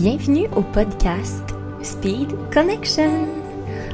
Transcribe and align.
Bienvenue 0.00 0.46
au 0.54 0.62
podcast 0.62 1.42
Speed 1.82 2.28
Connection, 2.54 3.26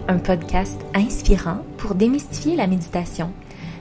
un 0.07 0.19
podcast 0.19 0.79
inspirant 0.93 1.65
pour 1.79 1.95
démystifier 1.95 2.57
la 2.57 2.67
méditation, 2.67 3.33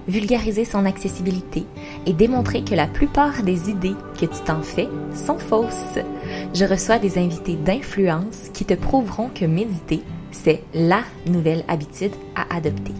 vulgariser 0.07 0.63
son 0.63 0.86
accessibilité 0.86 1.65
et 2.05 2.13
démontrer 2.13 2.63
que 2.63 2.75
la 2.75 2.88
plupart 2.88 3.44
des 3.44 3.70
idées 3.70 3.96
que 4.17 4.25
tu 4.25 4.39
t'en 4.46 4.62
fais 4.62 4.88
sont 5.13 5.38
fausses. 5.38 5.99
Je 6.54 6.63
reçois 6.63 6.97
des 6.97 7.17
invités 7.17 7.57
d'influence 7.57 8.49
qui 8.53 8.63
te 8.63 8.74
prouveront 8.74 9.28
que 9.28 9.44
méditer, 9.44 10.01
c'est 10.31 10.63
la 10.74 11.01
nouvelle 11.28 11.65
habitude 11.67 12.13
à 12.37 12.55
adopter. 12.55 12.94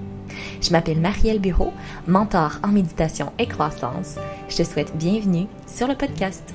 Je 0.59 0.71
m'appelle 0.71 0.99
Marielle 0.99 1.39
Bureau, 1.39 1.71
mentor 2.07 2.59
en 2.61 2.73
méditation 2.73 3.31
et 3.39 3.47
croissance. 3.47 4.17
Je 4.49 4.57
te 4.57 4.63
souhaite 4.63 4.97
bienvenue 4.97 5.47
sur 5.65 5.87
le 5.87 5.95
podcast. 5.95 6.53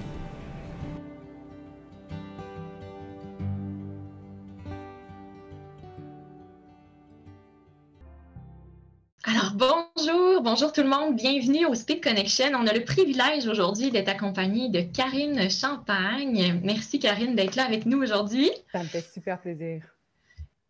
Alors, 9.30 9.52
bonjour, 9.52 10.40
bonjour 10.40 10.72
tout 10.72 10.80
le 10.80 10.88
monde, 10.88 11.14
bienvenue 11.14 11.66
au 11.66 11.74
Speed 11.74 12.02
Connection. 12.02 12.46
On 12.54 12.66
a 12.66 12.72
le 12.72 12.82
privilège 12.82 13.46
aujourd'hui 13.46 13.90
d'être 13.90 14.08
accompagné 14.08 14.70
de 14.70 14.80
Karine 14.80 15.50
Champagne. 15.50 16.58
Merci 16.64 16.98
Karine 16.98 17.34
d'être 17.34 17.54
là 17.54 17.66
avec 17.66 17.84
nous 17.84 18.02
aujourd'hui. 18.02 18.50
Ça 18.72 18.78
me 18.78 18.88
fait 18.88 19.04
super 19.12 19.38
plaisir. 19.38 19.82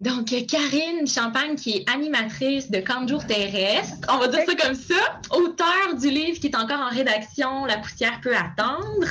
Donc, 0.00 0.34
Karine 0.48 1.06
Champagne, 1.06 1.54
qui 1.54 1.76
est 1.76 1.88
animatrice 1.88 2.68
de 2.68 2.80
Camp 2.80 3.06
Jour 3.06 3.24
terrestre, 3.24 4.08
on 4.12 4.18
va 4.18 4.26
dire 4.26 4.40
ça 4.44 4.54
comme 4.56 4.74
ça, 4.74 5.20
auteur 5.30 5.94
du 5.96 6.10
livre 6.10 6.40
qui 6.40 6.48
est 6.48 6.56
encore 6.56 6.80
en 6.80 6.90
rédaction, 6.90 7.64
La 7.64 7.78
poussière 7.78 8.20
peut 8.20 8.34
attendre. 8.34 9.06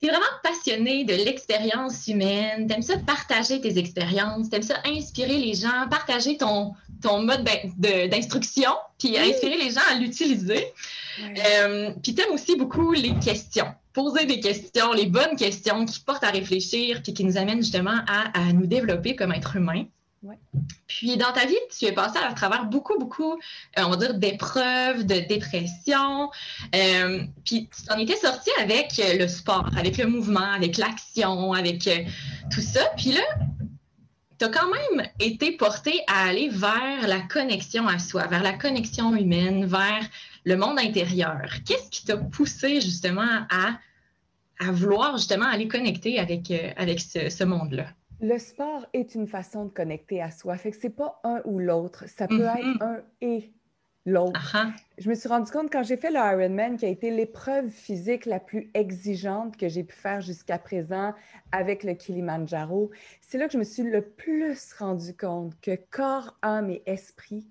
Tu 0.00 0.06
es 0.06 0.10
vraiment 0.10 0.24
passionnée 0.44 1.02
de 1.02 1.14
l'expérience 1.14 2.06
humaine, 2.06 2.68
t'aimes 2.68 2.82
ça 2.82 2.98
partager 2.98 3.60
tes 3.60 3.78
expériences, 3.78 4.48
t'aimes 4.48 4.62
ça 4.62 4.76
inspirer 4.86 5.38
les 5.38 5.54
gens, 5.54 5.88
partager 5.90 6.36
ton, 6.36 6.72
ton 7.02 7.22
mode 7.22 7.48
d'instruction, 7.76 8.72
puis 8.98 9.18
inspirer 9.18 9.56
les 9.56 9.70
gens 9.70 9.80
à 9.90 9.94
l'utiliser. 9.96 10.66
Euh, 11.20 11.90
puis 12.02 12.14
t'aimes 12.14 12.32
aussi 12.32 12.56
beaucoup 12.56 12.92
les 12.92 13.14
questions, 13.18 13.66
poser 13.92 14.24
des 14.26 14.40
questions, 14.40 14.92
les 14.92 15.06
bonnes 15.06 15.36
questions 15.36 15.84
qui 15.84 16.00
portent 16.00 16.24
à 16.24 16.30
réfléchir, 16.30 17.02
puis 17.02 17.12
qui 17.12 17.24
nous 17.24 17.36
amènent 17.36 17.62
justement 17.62 17.98
à, 18.06 18.38
à 18.38 18.52
nous 18.52 18.66
développer 18.66 19.16
comme 19.16 19.32
être 19.32 19.56
humain. 19.56 19.84
Puis 20.88 21.16
dans 21.16 21.32
ta 21.32 21.46
vie, 21.46 21.54
tu 21.76 21.84
es 21.84 21.92
passé 21.92 22.18
à 22.18 22.32
travers 22.32 22.64
beaucoup, 22.64 22.98
beaucoup, 22.98 23.34
euh, 23.34 23.82
on 23.84 23.90
va 23.90 23.96
dire, 23.96 24.14
d'épreuves, 24.14 25.06
de 25.06 25.20
dépression. 25.20 26.30
Euh, 26.74 27.22
puis 27.44 27.68
tu 27.74 27.82
t'en 27.84 27.98
étais 27.98 28.16
sorti 28.16 28.50
avec 28.58 28.98
euh, 28.98 29.18
le 29.18 29.28
sport, 29.28 29.68
avec 29.76 29.96
le 29.96 30.06
mouvement, 30.06 30.52
avec 30.52 30.76
l'action, 30.76 31.52
avec 31.52 31.88
tout 32.50 32.60
ça. 32.60 32.80
Puis 32.96 33.12
là, 33.12 33.22
tu 34.38 34.44
as 34.44 34.48
quand 34.48 34.68
même 34.68 35.06
été 35.20 35.52
porté 35.56 36.00
à 36.06 36.28
aller 36.28 36.48
vers 36.48 37.06
la 37.08 37.20
connexion 37.20 37.86
à 37.88 37.98
soi, 37.98 38.26
vers 38.26 38.42
la 38.42 38.52
connexion 38.52 39.14
humaine, 39.16 39.64
vers 39.66 40.00
le 40.44 40.56
monde 40.56 40.78
intérieur. 40.78 41.42
Qu'est-ce 41.66 41.90
qui 41.90 42.04
t'a 42.04 42.16
poussé 42.16 42.80
justement 42.80 43.46
à, 43.50 43.78
à 44.60 44.70
vouloir 44.72 45.16
justement 45.16 45.46
aller 45.46 45.68
connecter 45.68 46.18
avec, 46.18 46.52
avec 46.76 47.00
ce 47.00 47.44
monde-là? 47.44 47.86
Le 48.20 48.38
sport 48.38 48.86
est 48.92 49.14
une 49.14 49.28
façon 49.28 49.66
de 49.66 49.70
connecter 49.70 50.20
à 50.20 50.30
soi. 50.30 50.56
Fait 50.56 50.72
que 50.72 50.76
c'est 50.80 50.90
pas 50.96 51.20
un 51.22 51.40
ou 51.44 51.58
l'autre. 51.60 52.04
Ça 52.08 52.26
peut 52.26 52.42
Mm-hmm. 52.42 52.74
être 52.74 52.82
un 52.82 52.96
et 53.20 53.52
l'autre. 54.08 54.56
Je 54.98 55.08
me 55.08 55.14
suis 55.14 55.28
rendu 55.28 55.50
compte 55.50 55.70
quand 55.70 55.82
j'ai 55.82 55.96
fait 55.96 56.10
le 56.10 56.16
Ironman, 56.16 56.76
qui 56.76 56.86
a 56.86 56.88
été 56.88 57.10
l'épreuve 57.10 57.68
physique 57.68 58.26
la 58.26 58.40
plus 58.40 58.70
exigeante 58.74 59.56
que 59.56 59.68
j'ai 59.68 59.84
pu 59.84 59.94
faire 59.94 60.20
jusqu'à 60.20 60.58
présent 60.58 61.14
avec 61.52 61.84
le 61.84 61.94
Kilimanjaro. 61.94 62.90
C'est 63.20 63.38
là 63.38 63.46
que 63.46 63.52
je 63.52 63.58
me 63.58 63.64
suis 63.64 63.82
le 63.82 64.02
plus 64.02 64.72
rendu 64.74 65.14
compte 65.16 65.52
que 65.60 65.78
corps, 65.90 66.36
âme 66.42 66.70
et 66.70 66.82
esprit, 66.86 67.46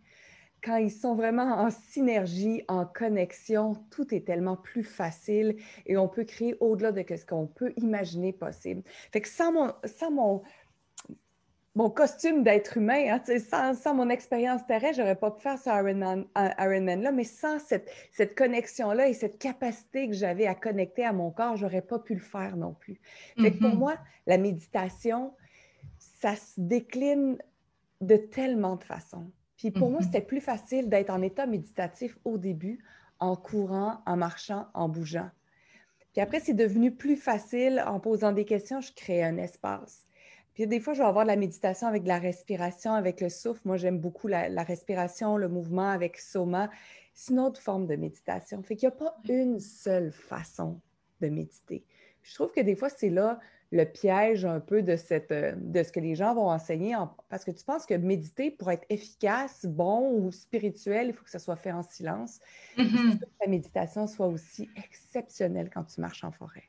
quand 0.63 0.77
ils 0.77 0.91
sont 0.91 1.15
vraiment 1.15 1.59
en 1.59 1.69
synergie, 1.69 2.63
en 2.67 2.85
connexion, 2.85 3.75
tout 3.89 4.13
est 4.13 4.25
tellement 4.25 4.57
plus 4.57 4.83
facile 4.83 5.55
et 5.85 5.97
on 5.97 6.07
peut 6.07 6.25
créer 6.25 6.57
au-delà 6.59 6.91
de 6.91 7.03
ce 7.15 7.25
qu'on 7.25 7.47
peut 7.47 7.71
imaginer 7.77 8.33
possible. 8.33 8.83
Fait 9.11 9.21
que 9.21 9.29
sans 9.29 9.51
mon, 9.53 9.73
sans 9.85 10.11
mon, 10.11 10.41
mon 11.77 11.91
costume 11.91 12.41
d'être 12.41 12.77
humain, 12.77 13.05
hein, 13.07 13.37
sans, 13.37 13.75
sans, 13.75 13.93
mon 13.93 14.09
expérience 14.09 14.65
terrestre, 14.65 14.97
j'aurais 14.97 15.15
pas 15.15 15.29
pu 15.29 15.43
faire 15.43 15.59
ce 15.59 15.69
Ironman-là, 15.69 16.55
Ironman 16.57 17.11
mais 17.13 17.23
sans 17.23 17.59
cette, 17.59 17.91
cette 18.11 18.35
connexion-là 18.35 19.07
et 19.09 19.13
cette 19.13 19.37
capacité 19.37 20.07
que 20.07 20.15
j'avais 20.15 20.47
à 20.47 20.55
connecter 20.55 21.05
à 21.05 21.13
mon 21.13 21.29
corps, 21.29 21.55
j'aurais 21.55 21.83
pas 21.83 21.99
pu 21.99 22.15
le 22.15 22.19
faire 22.19 22.57
non 22.57 22.73
plus. 22.73 22.99
Fait 23.37 23.53
que 23.53 23.59
pour 23.59 23.75
Mhm. 23.75 23.77
moi, 23.77 23.95
la 24.25 24.39
méditation, 24.39 25.35
ça 25.99 26.35
se 26.35 26.59
décline 26.59 27.37
de 28.01 28.15
tellement 28.17 28.75
de 28.77 28.83
façons. 28.83 29.31
Puis 29.55 29.69
pour 29.69 29.91
moi, 29.91 30.01
Mhm. 30.01 30.05
c'était 30.05 30.21
plus 30.21 30.41
facile 30.41 30.89
d'être 30.89 31.11
en 31.11 31.21
état 31.21 31.45
méditatif 31.45 32.17
au 32.25 32.39
début, 32.39 32.83
en 33.19 33.35
courant, 33.35 34.01
en 34.07 34.17
marchant, 34.17 34.65
en 34.73 34.89
bougeant. 34.89 35.29
Puis 36.13 36.21
après, 36.21 36.39
c'est 36.39 36.55
devenu 36.55 36.95
plus 36.95 37.17
facile 37.17 37.83
en 37.85 37.99
posant 37.99 38.31
des 38.31 38.45
questions, 38.45 38.81
je 38.81 38.91
crée 38.93 39.23
un 39.23 39.37
espace. 39.37 40.06
Puis 40.57 40.65
des 40.65 40.79
fois, 40.79 40.93
je 40.93 41.03
vais 41.03 41.07
avoir 41.07 41.23
de 41.23 41.27
la 41.29 41.35
méditation 41.35 41.87
avec 41.87 42.01
de 42.01 42.07
la 42.07 42.17
respiration, 42.17 42.93
avec 42.95 43.21
le 43.21 43.29
souffle. 43.29 43.61
Moi, 43.65 43.77
j'aime 43.77 43.99
beaucoup 43.99 44.27
la, 44.27 44.49
la 44.49 44.63
respiration, 44.63 45.37
le 45.37 45.47
mouvement 45.47 45.87
avec 45.87 46.17
Soma. 46.17 46.71
C'est 47.13 47.31
une 47.31 47.39
autre 47.39 47.61
forme 47.61 47.85
de 47.85 47.95
méditation. 47.95 48.63
Fait 48.63 48.75
qu'il 48.75 48.89
n'y 48.89 48.95
a 48.95 48.97
pas 48.97 49.15
une 49.29 49.59
seule 49.59 50.11
façon 50.11 50.81
de 51.21 51.27
méditer. 51.29 51.85
Puis 52.23 52.31
je 52.31 52.33
trouve 52.33 52.51
que 52.51 52.61
des 52.61 52.75
fois, 52.75 52.89
c'est 52.89 53.11
là 53.11 53.39
le 53.71 53.83
piège 53.83 54.45
un 54.45 54.59
peu 54.59 54.81
de, 54.81 54.95
cette, 54.95 55.31
euh, 55.31 55.53
de 55.57 55.83
ce 55.83 55.91
que 55.91 55.99
les 55.99 56.15
gens 56.15 56.33
vont 56.33 56.49
enseigner, 56.49 56.95
en- 56.95 57.15
parce 57.29 57.45
que 57.45 57.51
tu 57.51 57.63
penses 57.63 57.85
que 57.85 57.93
méditer, 57.93 58.49
pour 58.49 58.71
être 58.71 58.85
efficace, 58.89 59.63
bon 59.63 60.09
ou 60.11 60.31
spirituel, 60.31 61.09
il 61.09 61.13
faut 61.13 61.23
que 61.23 61.29
ça 61.29 61.37
soit 61.37 61.55
fait 61.57 61.71
en 61.71 61.83
silence. 61.83 62.39
Il 62.77 62.89
faut 62.89 63.25
que 63.25 63.25
la 63.41 63.47
méditation 63.47 64.07
soit 64.07 64.25
aussi 64.27 64.71
exceptionnelle 64.75 65.69
quand 65.71 65.83
tu 65.83 66.01
marches 66.01 66.23
en 66.23 66.31
forêt. 66.31 66.63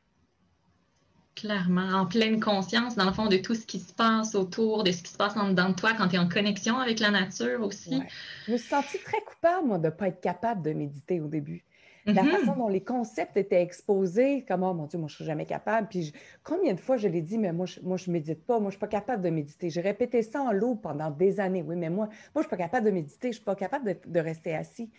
Clairement, 1.38 1.92
en 2.00 2.06
pleine 2.06 2.40
conscience, 2.40 2.96
dans 2.96 3.04
le 3.04 3.12
fond, 3.12 3.26
de 3.28 3.36
tout 3.36 3.54
ce 3.54 3.64
qui 3.64 3.78
se 3.78 3.92
passe 3.92 4.34
autour, 4.34 4.82
de 4.82 4.90
ce 4.90 5.02
qui 5.04 5.12
se 5.12 5.16
passe 5.16 5.36
en 5.36 5.50
dedans 5.50 5.68
de 5.68 5.74
toi 5.74 5.92
quand 5.96 6.08
tu 6.08 6.16
es 6.16 6.18
en 6.18 6.28
connexion 6.28 6.78
avec 6.78 6.98
la 6.98 7.12
nature 7.12 7.62
aussi. 7.62 7.96
Ouais. 7.96 8.08
Je 8.46 8.52
me 8.52 8.56
suis 8.56 8.68
sentie 8.68 8.98
très 9.04 9.20
coupable, 9.20 9.68
moi, 9.68 9.78
de 9.78 9.86
ne 9.86 9.90
pas 9.90 10.08
être 10.08 10.20
capable 10.20 10.62
de 10.62 10.72
méditer 10.72 11.20
au 11.20 11.28
début. 11.28 11.64
La 12.06 12.24
Mhm. 12.24 12.30
façon 12.30 12.56
dont 12.56 12.66
les 12.68 12.82
concepts 12.82 13.36
étaient 13.36 13.62
exposés, 13.62 14.44
comme 14.48 14.64
oh 14.64 14.74
mon 14.74 14.86
Dieu, 14.86 14.98
moi 14.98 15.06
je 15.08 15.14
ne 15.14 15.16
serai 15.18 15.26
jamais 15.26 15.46
capable. 15.46 15.86
Puis 15.88 16.02
je- 16.04 16.12
combien 16.42 16.74
de 16.74 16.80
fois 16.80 16.96
je 16.96 17.06
l'ai 17.06 17.22
dit, 17.22 17.38
mais 17.38 17.52
moi 17.52 17.66
je, 17.66 17.80
moi 17.82 17.96
je 17.96 18.10
médite 18.10 18.44
pas, 18.44 18.54
moi 18.54 18.62
je 18.62 18.66
ne 18.66 18.70
suis 18.72 18.78
pas 18.80 18.88
capable 18.88 19.22
de 19.22 19.30
méditer. 19.30 19.70
J'ai 19.70 19.82
répété 19.82 20.22
ça 20.22 20.42
en 20.42 20.50
loop 20.50 20.82
pendant 20.82 21.10
des 21.10 21.38
années. 21.38 21.62
Oui, 21.62 21.76
mais 21.76 21.90
moi, 21.90 22.06
moi 22.06 22.14
je 22.34 22.38
ne 22.38 22.42
suis 22.44 22.50
pas 22.50 22.56
capable 22.56 22.86
de 22.86 22.90
méditer, 22.90 23.28
je 23.28 23.28
ne 23.28 23.32
suis 23.34 23.44
pas 23.44 23.54
capable 23.54 23.84
de, 23.84 23.96
de 24.06 24.20
rester 24.20 24.56
assis. 24.56 24.90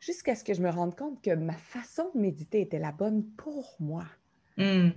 Jusqu'à 0.00 0.34
ce 0.36 0.42
que 0.44 0.54
je 0.54 0.62
me 0.62 0.70
rende 0.70 0.96
compte 0.96 1.20
que 1.20 1.34
ma 1.34 1.52
façon 1.52 2.10
de 2.14 2.20
méditer 2.20 2.62
était 2.62 2.78
la 2.78 2.92
bonne 2.92 3.24
pour 3.36 3.76
moi. 3.78 4.04
Mm. 4.56 4.90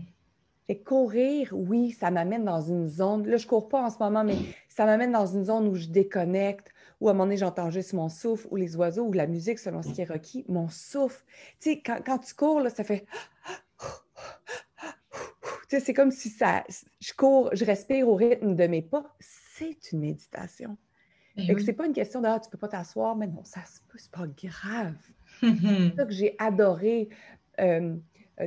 Fait 0.67 0.77
que 0.77 0.83
courir, 0.83 1.49
oui, 1.53 1.91
ça 1.91 2.09
m'amène 2.09 2.43
dans 2.43 2.61
une 2.61 2.87
zone. 2.87 3.27
Là, 3.27 3.37
je 3.37 3.45
ne 3.45 3.49
cours 3.49 3.69
pas 3.69 3.83
en 3.83 3.89
ce 3.91 3.99
moment, 3.99 4.23
mais 4.23 4.35
ça 4.67 4.85
m'amène 4.85 5.11
dans 5.11 5.27
une 5.27 5.43
zone 5.43 5.67
où 5.67 5.75
je 5.75 5.87
déconnecte, 5.87 6.73
où 6.99 7.07
à 7.07 7.11
un 7.11 7.13
moment 7.13 7.25
donné, 7.25 7.37
j'entends 7.37 7.69
juste 7.69 7.93
mon 7.93 8.09
souffle, 8.09 8.47
ou 8.49 8.55
les 8.55 8.75
oiseaux, 8.75 9.03
ou 9.03 9.13
la 9.13 9.27
musique, 9.27 9.59
selon 9.59 9.83
ce 9.83 9.93
qui 9.93 10.01
est 10.01 10.05
requis, 10.09 10.43
mon 10.47 10.67
souffle. 10.69 11.23
Tu 11.59 11.71
sais, 11.71 11.81
quand, 11.81 11.99
quand 12.03 12.17
tu 12.17 12.33
cours, 12.33 12.61
là, 12.61 12.69
ça 12.71 12.83
fait. 12.83 13.05
Tu 15.67 15.77
sais, 15.77 15.79
c'est 15.79 15.93
comme 15.93 16.11
si 16.11 16.29
ça. 16.29 16.63
Je 16.99 17.13
cours, 17.13 17.49
je 17.53 17.65
respire 17.65 18.07
au 18.07 18.15
rythme 18.15 18.55
de 18.55 18.67
mes 18.67 18.81
pas. 18.81 19.15
C'est 19.19 19.91
une 19.91 19.99
méditation. 19.99 20.77
Ben 21.35 21.45
Fait 21.45 21.53
que 21.53 21.59
oui. 21.59 21.65
c'est 21.65 21.73
pas 21.73 21.85
une 21.85 21.93
question 21.93 22.21
de 22.21 22.27
ah, 22.27 22.39
tu 22.39 22.49
peux 22.49 22.57
pas 22.57 22.67
t'asseoir, 22.69 23.15
mais 23.15 23.27
non, 23.27 23.43
ça 23.43 23.65
se 23.65 23.81
peut, 23.87 23.97
c'est 23.97 24.11
pas 24.11 24.27
grave. 24.27 24.95
C'est 25.41 25.95
ça 25.97 26.05
que 26.05 26.13
j'ai 26.13 26.33
adoré 26.39 27.09
euh, 27.59 27.95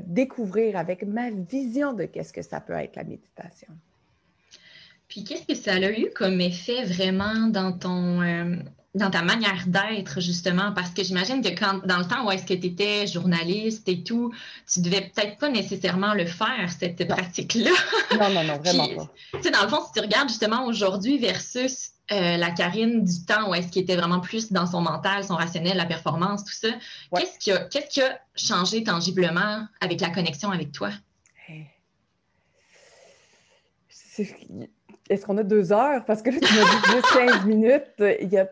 découvrir 0.00 0.76
avec 0.76 1.03
ma 1.04 1.31
vision 1.31 1.93
de 1.93 2.04
qu'est-ce 2.04 2.32
que 2.32 2.43
ça 2.43 2.60
peut 2.60 2.75
être 2.75 2.97
la 2.97 3.04
méditation. 3.04 3.69
Puis 5.09 5.24
qu'est-ce 5.24 5.47
que 5.47 5.54
ça 5.54 5.72
a 5.72 5.91
eu 5.91 6.10
comme 6.15 6.41
effet 6.41 6.84
vraiment 6.84 7.47
dans 7.48 7.72
ton 7.72 8.21
euh, 8.21 8.57
dans 8.94 9.10
ta 9.10 9.22
manière 9.22 9.64
d'être, 9.66 10.20
justement? 10.20 10.72
Parce 10.72 10.90
que 10.90 11.04
j'imagine 11.04 11.42
que 11.42 11.50
quand 11.50 11.86
dans 11.86 11.98
le 11.98 12.04
temps 12.06 12.26
où 12.26 12.30
est-ce 12.30 12.44
que 12.44 12.54
tu 12.54 12.66
étais 12.68 13.06
journaliste 13.06 13.88
et 13.88 14.02
tout, 14.02 14.32
tu 14.72 14.80
devais 14.80 15.02
peut-être 15.02 15.36
pas 15.38 15.48
nécessairement 15.50 16.14
le 16.14 16.26
faire, 16.26 16.70
cette 16.78 17.06
pratique-là. 17.06 17.70
Non, 18.18 18.30
non, 18.30 18.44
non, 18.44 18.56
vraiment 18.58 18.88
pas. 18.88 19.12
Tu 19.34 19.42
sais, 19.42 19.50
dans 19.50 19.62
le 19.62 19.68
fond, 19.68 19.80
si 19.86 19.92
tu 19.92 20.00
regardes 20.00 20.28
justement 20.28 20.64
aujourd'hui 20.64 21.18
versus 21.18 21.90
euh, 22.10 22.38
la 22.38 22.50
Karine 22.50 23.04
du 23.04 23.24
temps 23.26 23.50
où 23.50 23.54
est-ce 23.54 23.68
qu'il 23.68 23.82
était 23.82 23.96
vraiment 23.96 24.20
plus 24.20 24.50
dans 24.50 24.66
son 24.66 24.80
mental, 24.80 25.22
son 25.22 25.36
rationnel, 25.36 25.76
la 25.76 25.84
performance, 25.84 26.42
tout 26.44 26.54
ça, 26.54 26.68
Ouais. 27.12 27.20
qu'est-ce 27.20 27.38
qui 27.38 27.52
a, 27.52 27.58
qu'est-ce 27.64 27.88
qui 27.88 28.00
a 28.00 28.18
changé 28.34 28.82
tangiblement 28.82 29.66
avec 29.82 30.00
la 30.00 30.08
connexion 30.08 30.50
avec 30.50 30.72
toi? 30.72 30.88
Est-ce 35.10 35.24
qu'on 35.24 35.38
a 35.38 35.42
deux 35.42 35.72
heures? 35.72 36.04
Parce 36.04 36.22
que 36.22 36.30
là, 36.30 36.38
tu 36.40 36.54
m'as 36.54 36.64
dit 36.64 36.92
juste 36.92 37.12
15 37.14 37.44
minutes. 37.46 38.02
Il 38.20 38.28
y 38.30 38.38
a... 38.38 38.48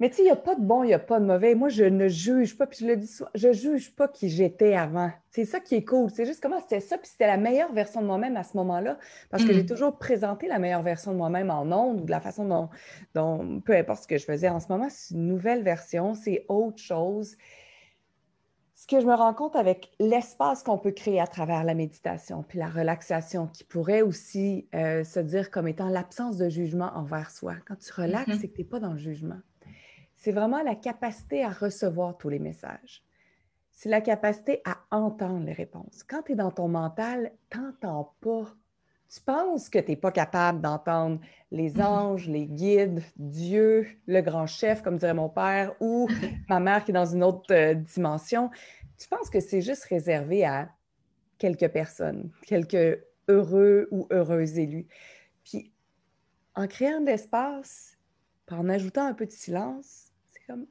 Mais 0.00 0.10
tu 0.10 0.16
sais, 0.16 0.22
il 0.22 0.26
n'y 0.26 0.30
a 0.32 0.36
pas 0.36 0.56
de 0.56 0.60
bon, 0.60 0.82
il 0.82 0.88
n'y 0.88 0.94
a 0.94 0.98
pas 0.98 1.20
de 1.20 1.24
mauvais. 1.24 1.54
Moi, 1.54 1.68
je 1.68 1.84
ne 1.84 2.08
juge 2.08 2.58
pas, 2.58 2.66
puis 2.66 2.78
je 2.80 2.86
le 2.86 2.96
dis 2.96 3.06
souvent, 3.06 3.30
je 3.34 3.48
ne 3.48 3.52
juge 3.52 3.94
pas 3.94 4.08
qui 4.08 4.28
j'étais 4.28 4.74
avant. 4.74 5.12
C'est 5.30 5.44
ça 5.44 5.60
qui 5.60 5.76
est 5.76 5.84
cool. 5.84 6.10
C'est 6.10 6.26
juste 6.26 6.42
comment 6.42 6.60
c'était 6.60 6.80
ça, 6.80 6.98
puis 6.98 7.08
c'était 7.08 7.28
la 7.28 7.36
meilleure 7.36 7.72
version 7.72 8.00
de 8.00 8.06
moi-même 8.06 8.36
à 8.36 8.42
ce 8.42 8.56
moment-là, 8.56 8.98
parce 9.30 9.44
que 9.44 9.52
j'ai 9.52 9.62
mm. 9.62 9.66
toujours 9.66 9.96
présenté 9.96 10.48
la 10.48 10.58
meilleure 10.58 10.82
version 10.82 11.12
de 11.12 11.16
moi-même 11.16 11.50
en 11.50 11.62
ondes 11.70 12.00
ou 12.00 12.04
de 12.04 12.10
la 12.10 12.20
façon 12.20 12.44
dont, 12.44 12.70
dont, 13.14 13.60
peu 13.60 13.74
importe 13.76 14.02
ce 14.02 14.08
que 14.08 14.18
je 14.18 14.24
faisais 14.24 14.48
en 14.48 14.58
ce 14.58 14.66
moment, 14.68 14.88
c'est 14.90 15.14
une 15.14 15.28
nouvelle 15.28 15.62
version, 15.62 16.14
c'est 16.14 16.44
autre 16.48 16.78
chose. 16.78 17.36
Ce 18.74 18.88
que 18.88 19.00
je 19.00 19.06
me 19.06 19.14
rends 19.14 19.32
compte 19.32 19.54
avec 19.54 19.92
l'espace 20.00 20.64
qu'on 20.64 20.76
peut 20.76 20.90
créer 20.90 21.20
à 21.20 21.28
travers 21.28 21.62
la 21.62 21.74
méditation, 21.74 22.44
puis 22.46 22.58
la 22.58 22.68
relaxation, 22.68 23.46
qui 23.46 23.62
pourrait 23.62 24.02
aussi 24.02 24.68
euh, 24.74 25.04
se 25.04 25.20
dire 25.20 25.52
comme 25.52 25.68
étant 25.68 25.88
l'absence 25.88 26.36
de 26.36 26.48
jugement 26.48 26.90
envers 26.96 27.30
soi. 27.30 27.54
Quand 27.66 27.76
tu 27.76 27.92
relaxes, 27.92 28.28
mm-hmm. 28.28 28.40
c'est 28.40 28.48
que 28.48 28.56
tu 28.56 28.62
n'es 28.62 28.68
pas 28.68 28.80
dans 28.80 28.92
le 28.92 28.98
jugement 28.98 29.38
c'est 30.16 30.32
vraiment 30.32 30.62
la 30.62 30.74
capacité 30.74 31.44
à 31.44 31.50
recevoir 31.50 32.16
tous 32.16 32.28
les 32.28 32.38
messages. 32.38 33.02
C'est 33.72 33.88
la 33.88 34.00
capacité 34.00 34.62
à 34.64 34.78
entendre 34.90 35.44
les 35.44 35.52
réponses. 35.52 36.04
Quand 36.08 36.22
tu 36.22 36.32
es 36.32 36.34
dans 36.36 36.52
ton 36.52 36.68
mental, 36.68 37.32
tu 37.50 37.58
n'entends 37.58 38.14
pas. 38.20 38.54
Tu 39.12 39.20
penses 39.20 39.68
que 39.68 39.78
tu 39.78 39.90
n'es 39.90 39.96
pas 39.96 40.12
capable 40.12 40.60
d'entendre 40.60 41.20
les 41.50 41.74
mm-hmm. 41.74 41.84
anges, 41.84 42.28
les 42.28 42.46
guides, 42.46 43.02
Dieu, 43.16 43.86
le 44.06 44.20
grand 44.22 44.46
chef, 44.46 44.82
comme 44.82 44.96
dirait 44.96 45.14
mon 45.14 45.28
père, 45.28 45.74
ou 45.80 46.08
ma 46.48 46.60
mère 46.60 46.84
qui 46.84 46.92
est 46.92 46.94
dans 46.94 47.12
une 47.12 47.24
autre 47.24 47.52
euh, 47.52 47.74
dimension. 47.74 48.50
Tu 48.96 49.08
penses 49.08 49.28
que 49.28 49.40
c'est 49.40 49.60
juste 49.60 49.84
réservé 49.84 50.44
à 50.44 50.70
quelques 51.38 51.68
personnes, 51.68 52.30
quelques 52.46 53.00
heureux 53.28 53.88
ou 53.90 54.06
heureuses 54.10 54.58
élus. 54.58 54.86
Puis, 55.44 55.72
en 56.54 56.66
créant 56.66 57.00
de 57.00 57.06
l'espace, 57.06 57.93
en 58.50 58.68
ajoutant 58.68 59.06
un 59.06 59.14
peu 59.14 59.26
de 59.26 59.32
silence, 59.32 60.12
comme 60.46 60.66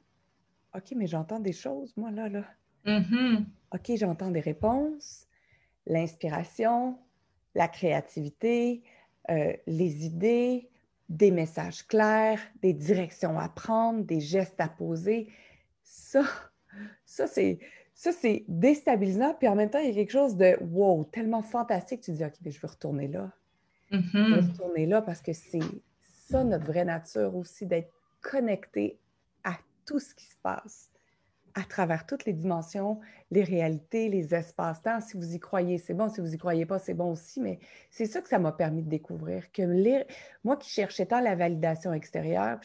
OK, 0.74 0.92
mais 0.96 1.06
j'entends 1.06 1.40
des 1.40 1.52
choses, 1.52 1.96
moi, 1.96 2.10
là, 2.10 2.28
là. 2.28 2.44
Mm-hmm. 2.86 3.44
OK, 3.72 3.92
j'entends 3.96 4.30
des 4.30 4.40
réponses, 4.40 5.26
l'inspiration, 5.86 6.98
la 7.54 7.68
créativité, 7.68 8.82
euh, 9.30 9.52
les 9.66 10.04
idées, 10.04 10.68
des 11.08 11.30
messages 11.30 11.86
clairs, 11.86 12.40
des 12.62 12.72
directions 12.72 13.38
à 13.38 13.48
prendre, 13.48 14.04
des 14.04 14.20
gestes 14.20 14.60
à 14.60 14.68
poser. 14.68 15.28
Ça, 15.82 16.24
ça, 17.04 17.26
c'est. 17.26 17.58
Ça, 17.96 18.10
c'est 18.10 18.44
déstabilisant, 18.48 19.34
puis 19.34 19.46
en 19.46 19.54
même 19.54 19.70
temps, 19.70 19.78
il 19.78 19.86
y 19.86 19.90
a 19.92 19.94
quelque 19.94 20.10
chose 20.10 20.36
de 20.36 20.58
wow, 20.60 21.04
tellement 21.04 21.42
fantastique. 21.42 22.00
Tu 22.00 22.10
dis, 22.10 22.24
OK, 22.24 22.32
mais 22.44 22.50
je 22.50 22.60
veux 22.60 22.66
retourner 22.66 23.06
là. 23.06 23.30
Je 23.92 23.98
veux 23.98 24.02
mm-hmm. 24.02 24.50
retourner 24.50 24.86
là 24.86 25.00
parce 25.00 25.22
que 25.22 25.32
c'est 25.32 25.60
ça 26.28 26.44
notre 26.44 26.64
vraie 26.64 26.84
nature 26.84 27.34
aussi, 27.36 27.66
d'être 27.66 27.92
connecté 28.20 28.98
tout 29.84 29.98
ce 29.98 30.14
qui 30.14 30.26
se 30.26 30.36
passe 30.42 30.90
à 31.56 31.62
travers 31.62 32.04
toutes 32.04 32.24
les 32.24 32.32
dimensions, 32.32 32.98
les 33.30 33.44
réalités, 33.44 34.08
les 34.08 34.34
espaces-temps. 34.34 35.00
Si 35.00 35.16
vous 35.16 35.34
y 35.34 35.38
croyez, 35.38 35.78
c'est 35.78 35.94
bon. 35.94 36.08
Si 36.08 36.20
vous 36.20 36.34
y 36.34 36.36
croyez 36.36 36.66
pas, 36.66 36.80
c'est 36.80 36.94
bon 36.94 37.12
aussi. 37.12 37.40
Mais 37.40 37.60
c'est 37.90 38.06
ça 38.06 38.20
que 38.20 38.28
ça 38.28 38.40
m'a 38.40 38.50
permis 38.50 38.82
de 38.82 38.88
découvrir. 38.88 39.52
Que 39.52 39.62
Moi 40.42 40.56
qui 40.56 40.70
cherchais 40.70 41.06
tant 41.06 41.20
la 41.20 41.36
validation 41.36 41.92
extérieure, 41.92 42.58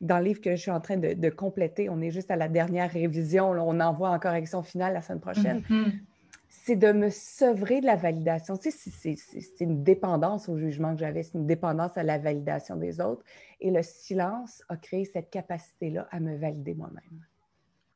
dans 0.00 0.18
le 0.18 0.24
livre 0.24 0.40
que 0.40 0.52
je 0.52 0.56
suis 0.56 0.70
en 0.70 0.80
train 0.80 0.96
de, 0.96 1.30
compléter, 1.30 1.88
on 1.90 2.00
est 2.00 2.12
juste 2.12 2.30
à 2.30 2.36
la 2.36 2.48
dernière 2.48 2.90
révision, 2.90 3.50
on 3.50 3.80
envoie 3.80 4.10
en 4.10 4.18
correction 4.20 4.62
finale 4.62 4.94
la 4.94 5.02
semaine 5.02 5.20
prochaine. 5.20 5.60
Mm-hmm 5.68 6.09
c'est 6.50 6.74
de 6.76 6.90
me 6.90 7.10
sevrer 7.10 7.80
de 7.80 7.86
la 7.86 7.94
validation. 7.94 8.56
Tu 8.56 8.72
sais, 8.72 9.16
c'est 9.16 9.64
une 9.64 9.84
dépendance 9.84 10.48
au 10.48 10.58
jugement 10.58 10.94
que 10.94 11.00
j'avais, 11.00 11.22
c'est 11.22 11.34
une 11.34 11.46
dépendance 11.46 11.96
à 11.96 12.02
la 12.02 12.18
validation 12.18 12.74
des 12.76 13.00
autres. 13.00 13.22
Et 13.60 13.70
le 13.70 13.82
silence 13.84 14.62
a 14.68 14.76
créé 14.76 15.04
cette 15.04 15.30
capacité-là 15.30 16.08
à 16.10 16.18
me 16.18 16.36
valider 16.36 16.74
moi-même. 16.74 17.24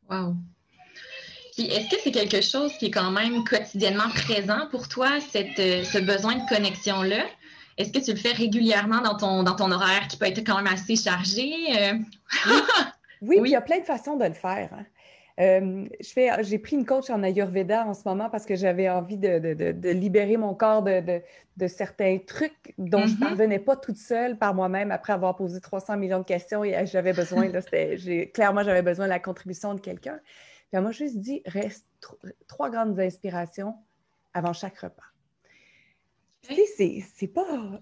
Wow. 0.08 0.34
Puis 1.52 1.66
est-ce 1.66 1.90
que 1.90 1.96
c'est 2.02 2.12
quelque 2.12 2.40
chose 2.40 2.72
qui 2.78 2.86
est 2.86 2.90
quand 2.90 3.10
même 3.10 3.42
quotidiennement 3.44 4.08
présent 4.10 4.68
pour 4.70 4.88
toi, 4.88 5.20
cette, 5.20 5.58
euh, 5.58 5.82
ce 5.84 5.98
besoin 5.98 6.36
de 6.36 6.48
connexion-là? 6.48 7.24
Est-ce 7.76 7.92
que 7.92 8.04
tu 8.04 8.12
le 8.12 8.18
fais 8.18 8.32
régulièrement 8.32 9.00
dans 9.00 9.16
ton, 9.16 9.42
dans 9.42 9.56
ton 9.56 9.72
horaire 9.72 10.06
qui 10.06 10.16
peut 10.16 10.26
être 10.26 10.46
quand 10.46 10.56
même 10.56 10.72
assez 10.72 10.94
chargé? 10.94 11.52
Euh? 11.76 11.94
oui. 13.22 13.38
oui, 13.40 13.50
il 13.50 13.50
y 13.52 13.56
a 13.56 13.60
plein 13.60 13.80
de 13.80 13.84
façons 13.84 14.16
de 14.16 14.24
le 14.24 14.32
faire. 14.32 14.68
Hein. 14.72 14.84
Euh, 15.40 15.86
j'ai 16.00 16.58
pris 16.58 16.76
une 16.76 16.86
coach 16.86 17.10
en 17.10 17.22
Ayurveda 17.24 17.84
en 17.86 17.94
ce 17.94 18.02
moment 18.06 18.30
parce 18.30 18.46
que 18.46 18.54
j'avais 18.54 18.88
envie 18.88 19.16
de, 19.16 19.90
libérer 19.90 20.36
mon 20.36 20.54
corps 20.54 20.82
de, 20.82 21.22
certains 21.66 22.18
trucs 22.18 22.72
dont 22.78 23.00
je 23.00 23.04
ne 23.04 23.10
mm-hmm. 23.10 23.18
parvenais 23.18 23.58
pas 23.58 23.76
toute 23.76 23.96
seule 23.96 24.38
par 24.38 24.54
moi-même 24.54 24.92
après 24.92 25.12
avoir 25.12 25.34
posé 25.34 25.60
300 25.60 25.96
millions 25.96 26.20
de 26.20 26.24
questions 26.24 26.62
et 26.62 26.86
j'avais 26.86 27.12
besoin, 27.12 27.48
là, 27.48 27.60
clairement, 28.34 28.62
j'avais 28.62 28.82
besoin 28.82 29.06
de 29.06 29.10
la 29.10 29.18
contribution 29.18 29.74
de 29.74 29.80
quelqu'un. 29.80 30.20
Puis 30.68 30.78
elle 30.78 30.82
m'a 30.82 30.92
juste 30.92 31.18
dit, 31.18 31.42
reste 31.46 31.86
trois 32.46 32.70
grandes 32.70 32.98
inspirations 33.00 33.74
avant 34.34 34.52
chaque 34.52 34.78
repas. 34.78 35.02
Tu 36.42 36.54
sais, 36.76 37.02
c'est 37.16 37.28
pas 37.28 37.80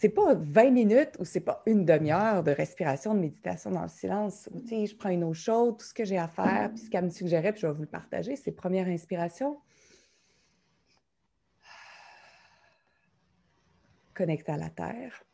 c'est 0.00 0.10
pas 0.10 0.34
20 0.34 0.70
minutes 0.70 1.16
ou 1.18 1.24
c'est 1.24 1.40
pas 1.40 1.60
une 1.66 1.84
demi-heure 1.84 2.44
de 2.44 2.52
respiration, 2.52 3.14
de 3.14 3.18
méditation 3.18 3.72
dans 3.72 3.82
le 3.82 3.88
silence. 3.88 4.48
Je 4.54 4.94
prends 4.94 5.08
une 5.08 5.24
eau 5.24 5.34
chaude, 5.34 5.76
tout 5.76 5.86
ce 5.86 5.92
que 5.92 6.04
j'ai 6.04 6.18
à 6.18 6.28
faire, 6.28 6.70
puis 6.72 6.84
ce 6.84 6.88
qu'elle 6.88 7.06
me 7.06 7.10
suggérait, 7.10 7.50
puis 7.50 7.62
je 7.62 7.66
vais 7.66 7.72
vous 7.72 7.82
le 7.82 7.88
partager, 7.88 8.36
c'est 8.36 8.52
première 8.52 8.86
inspiration. 8.86 9.58
Connecter 14.14 14.52
à 14.52 14.56
la 14.56 14.70
terre. 14.70 15.24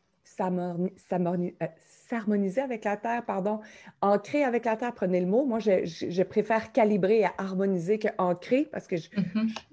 Euh, 0.41 1.67
s'harmoniser 2.09 2.61
avec 2.61 2.85
la 2.85 2.97
terre, 2.97 3.25
pardon. 3.25 3.61
Ancrer 4.01 4.45
avec 4.45 4.65
la 4.65 4.77
terre, 4.77 4.93
prenez 4.95 5.21
le 5.21 5.27
mot. 5.27 5.45
Moi, 5.45 5.59
je, 5.59 6.23
préfère 6.23 6.73
calibrer 6.73 7.21
et 7.21 7.29
harmoniser 7.39 7.99
que 7.99 8.09
ancrer 8.19 8.69
parce 8.71 8.87
que 8.87 8.97
je 8.97 9.09
ne 9.17 9.23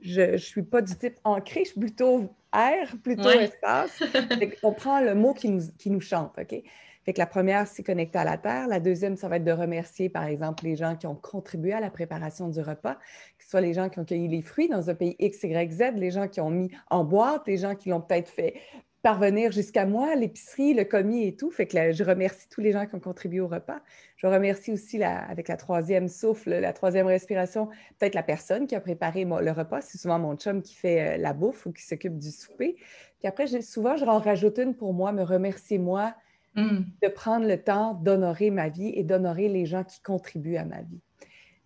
mm-hmm. 0.09 0.37
suis 0.37 0.63
pas 0.63 0.81
du 0.81 0.95
type 0.95 1.19
ancré, 1.23 1.61
je 1.65 1.71
suis 1.71 1.79
plutôt 1.79 2.33
air, 2.53 2.95
plutôt 3.03 3.29
espace. 3.29 4.01
on 4.63 4.73
prend 4.73 5.01
le 5.01 5.15
mot 5.15 5.33
qui 5.33 5.49
nous, 5.49 5.63
qui 5.77 5.89
nous 5.89 6.01
chante, 6.01 6.33
OK? 6.39 6.63
Fait 7.03 7.13
que 7.13 7.19
la 7.19 7.25
première, 7.25 7.67
c'est 7.67 7.81
connecter 7.81 8.19
à 8.19 8.23
la 8.23 8.37
terre. 8.37 8.67
La 8.67 8.79
deuxième, 8.79 9.15
ça 9.15 9.27
va 9.27 9.37
être 9.37 9.43
de 9.43 9.51
remercier, 9.51 10.07
par 10.07 10.25
exemple, 10.25 10.63
les 10.65 10.75
gens 10.75 10.95
qui 10.95 11.07
ont 11.07 11.15
contribué 11.15 11.73
à 11.73 11.79
la 11.79 11.89
préparation 11.89 12.47
du 12.47 12.61
repas, 12.61 12.95
que 13.39 13.43
ce 13.43 13.49
soit 13.49 13.61
les 13.61 13.73
gens 13.73 13.89
qui 13.89 13.99
ont 13.99 14.05
cueilli 14.05 14.27
les 14.27 14.43
fruits 14.43 14.69
dans 14.69 14.89
un 14.89 14.93
pays 14.93 15.15
X, 15.17 15.41
Y, 15.41 15.71
Z, 15.71 15.81
les 15.95 16.11
gens 16.11 16.27
qui 16.27 16.41
ont 16.41 16.51
mis 16.51 16.69
en 16.91 17.03
boîte, 17.03 17.47
les 17.47 17.57
gens 17.57 17.73
qui 17.73 17.89
l'ont 17.89 18.01
peut-être 18.01 18.29
fait 18.29 18.53
parvenir 19.01 19.51
jusqu'à 19.51 19.85
moi, 19.85 20.15
l'épicerie, 20.15 20.73
le 20.73 20.83
commis 20.83 21.25
et 21.25 21.35
tout. 21.35 21.49
Fait 21.49 21.65
que 21.65 21.91
je 21.91 22.03
remercie 22.03 22.47
tous 22.49 22.61
les 22.61 22.71
gens 22.71 22.85
qui 22.85 22.95
ont 22.95 22.99
contribué 22.99 23.39
au 23.39 23.47
repas. 23.47 23.81
Je 24.15 24.27
remercie 24.27 24.71
aussi 24.71 25.01
avec 25.03 25.47
la 25.47 25.57
troisième 25.57 26.07
souffle, 26.07 26.51
la 26.51 26.73
troisième 26.73 27.07
respiration, 27.07 27.67
peut-être 27.97 28.15
la 28.15 28.23
personne 28.23 28.67
qui 28.67 28.75
a 28.75 28.79
préparé 28.79 29.25
le 29.25 29.51
repas. 29.51 29.81
C'est 29.81 29.97
souvent 29.97 30.19
mon 30.19 30.35
chum 30.35 30.61
qui 30.61 30.75
fait 30.75 31.15
euh, 31.15 31.17
la 31.17 31.33
bouffe 31.33 31.65
ou 31.65 31.71
qui 31.71 31.83
s'occupe 31.83 32.17
du 32.17 32.31
souper. 32.31 32.75
Puis 33.19 33.27
après, 33.27 33.47
souvent, 33.61 33.97
je 33.97 34.05
en 34.05 34.19
rajoute 34.19 34.59
une 34.59 34.75
pour 34.75 34.93
moi, 34.93 35.11
me 35.11 35.23
remercier 35.23 35.79
moi 35.79 36.13
mm. 36.55 36.79
de 37.01 37.07
prendre 37.07 37.47
le 37.47 37.61
temps 37.61 37.95
d'honorer 37.95 38.51
ma 38.51 38.69
vie 38.69 38.91
et 38.95 39.03
d'honorer 39.03 39.49
les 39.49 39.65
gens 39.65 39.83
qui 39.83 40.01
contribuent 40.01 40.57
à 40.57 40.65
ma 40.65 40.81
vie. 40.81 41.01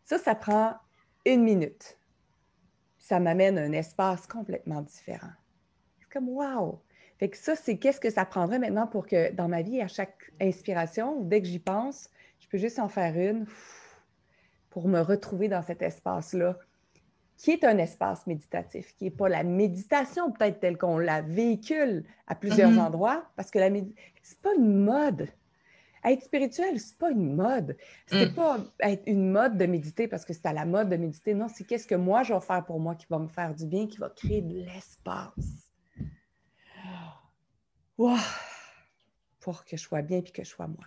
Ça, 0.06 0.18
ça 0.18 0.36
prend 0.36 0.76
une 1.26 1.44
minute. 1.44 1.98
Ça 2.98 3.20
m'amène 3.20 3.58
un 3.58 3.72
espace 3.74 4.26
complètement 4.26 4.82
différent. 4.82 5.32
C'est 6.00 6.10
comme, 6.10 6.30
wow! 6.30 6.80
Fait 7.18 7.30
que 7.30 7.38
ça, 7.38 7.56
c'est 7.56 7.78
qu'est-ce 7.78 8.00
que 8.00 8.10
ça 8.10 8.26
prendrait 8.26 8.60
maintenant 8.60 8.88
pour 8.88 9.08
que 9.08 9.32
dans 9.34 9.48
ma 9.48 9.62
vie, 9.62 9.82
à 9.82 9.88
chaque 9.88 10.32
inspiration, 10.42 11.22
dès 11.22 11.42
que 11.42 11.48
j'y 11.48 11.60
pense, 11.60 12.10
je 12.40 12.48
peux 12.50 12.58
juste 12.58 12.80
en 12.80 12.90
faire 12.90 13.18
une 13.18 13.46
pour 14.70 14.90
me 14.90 15.00
retrouver 15.00 15.48
dans 15.48 15.62
cet 15.62 15.82
espace-là, 15.82 16.58
qui 17.38 17.52
est 17.52 17.64
un 17.64 17.78
espace 17.78 18.28
méditatif, 18.28 18.94
qui 18.98 19.06
n'est 19.06 19.12
pas 19.12 19.30
la 19.30 19.44
méditation 19.44 20.32
peut-être 20.32 20.60
telle 20.60 20.78
qu'on 20.78 20.98
la 20.98 21.22
véhicule 21.22 22.04
à 22.28 22.36
plusieurs 22.36 22.72
mm-hmm. 22.72 22.80
endroits, 22.80 23.26
parce 23.38 23.50
que 23.50 23.60
la 23.60 23.70
n'est 23.70 23.88
pas 24.42 24.54
une 24.58 24.84
mode. 24.84 25.30
Être 26.04 26.24
spirituel, 26.24 26.80
c'est 26.80 26.98
pas 26.98 27.12
une 27.12 27.34
mode. 27.34 27.78
C'est 28.08 28.28
mm. 28.28 28.36
pas 28.36 28.60
être 28.82 29.04
une 29.08 29.32
mode 29.32 29.58
de 29.58 29.66
méditer 29.66 30.08
parce 30.08 30.24
que 30.24 30.34
c'est 30.34 30.46
à 30.46 30.54
la 30.54 30.66
mode 30.66 30.90
de 30.90 30.98
méditer. 30.98 31.34
Non, 31.34 31.48
c'est 31.48 31.64
qu'est-ce 31.64 31.88
que 31.88 31.96
moi 31.96 32.24
je 32.24 32.34
vais 32.34 32.42
faire 32.42 32.64
pour 32.64 32.80
moi 32.80 32.94
qui 32.96 33.08
va 33.10 33.18
me 33.18 33.28
faire 33.28 33.56
du 33.56 33.66
bien, 33.66 33.88
qui 33.88 33.98
va 33.98 34.10
créer 34.10 34.42
de 34.42 34.60
l'espace 34.60 35.65
pour 37.98 39.66
que 39.66 39.78
je 39.78 39.82
sois 39.82 40.02
bien 40.02 40.20
et 40.20 40.24
que 40.24 40.44
je 40.44 40.50
sois 40.50 40.68
moi. 40.68 40.86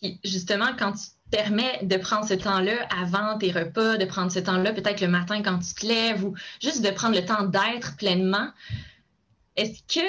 Puis 0.00 0.20
justement, 0.24 0.74
quand 0.78 0.92
tu 0.92 1.06
te 1.06 1.30
permets 1.30 1.82
de 1.82 1.96
prendre 1.96 2.26
ce 2.26 2.34
temps-là 2.34 2.86
avant 2.90 3.38
tes 3.38 3.50
repas, 3.50 3.96
de 3.96 4.04
prendre 4.04 4.30
ce 4.30 4.38
temps-là 4.38 4.72
peut-être 4.72 5.00
le 5.00 5.08
matin 5.08 5.42
quand 5.42 5.58
tu 5.58 5.74
te 5.74 5.86
lèves 5.86 6.24
ou 6.24 6.34
juste 6.60 6.82
de 6.82 6.90
prendre 6.90 7.16
le 7.16 7.24
temps 7.24 7.44
d'être 7.44 7.96
pleinement, 7.96 8.50
est-ce 9.56 9.82
que 9.82 10.06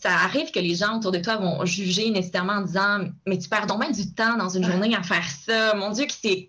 ça 0.00 0.10
arrive 0.24 0.50
que 0.50 0.60
les 0.60 0.74
gens 0.74 0.98
autour 0.98 1.12
de 1.12 1.18
toi 1.18 1.36
vont 1.36 1.64
juger 1.64 2.10
nécessairement 2.10 2.54
en 2.54 2.62
disant 2.62 3.00
Mais 3.26 3.38
tu 3.38 3.48
perds 3.48 3.66
donc 3.66 3.80
du 3.92 4.14
temps 4.14 4.36
dans 4.36 4.48
une 4.48 4.64
journée 4.64 4.94
à 4.94 5.02
faire 5.02 5.24
ça. 5.24 5.74
Mon 5.74 5.90
Dieu, 5.90 6.06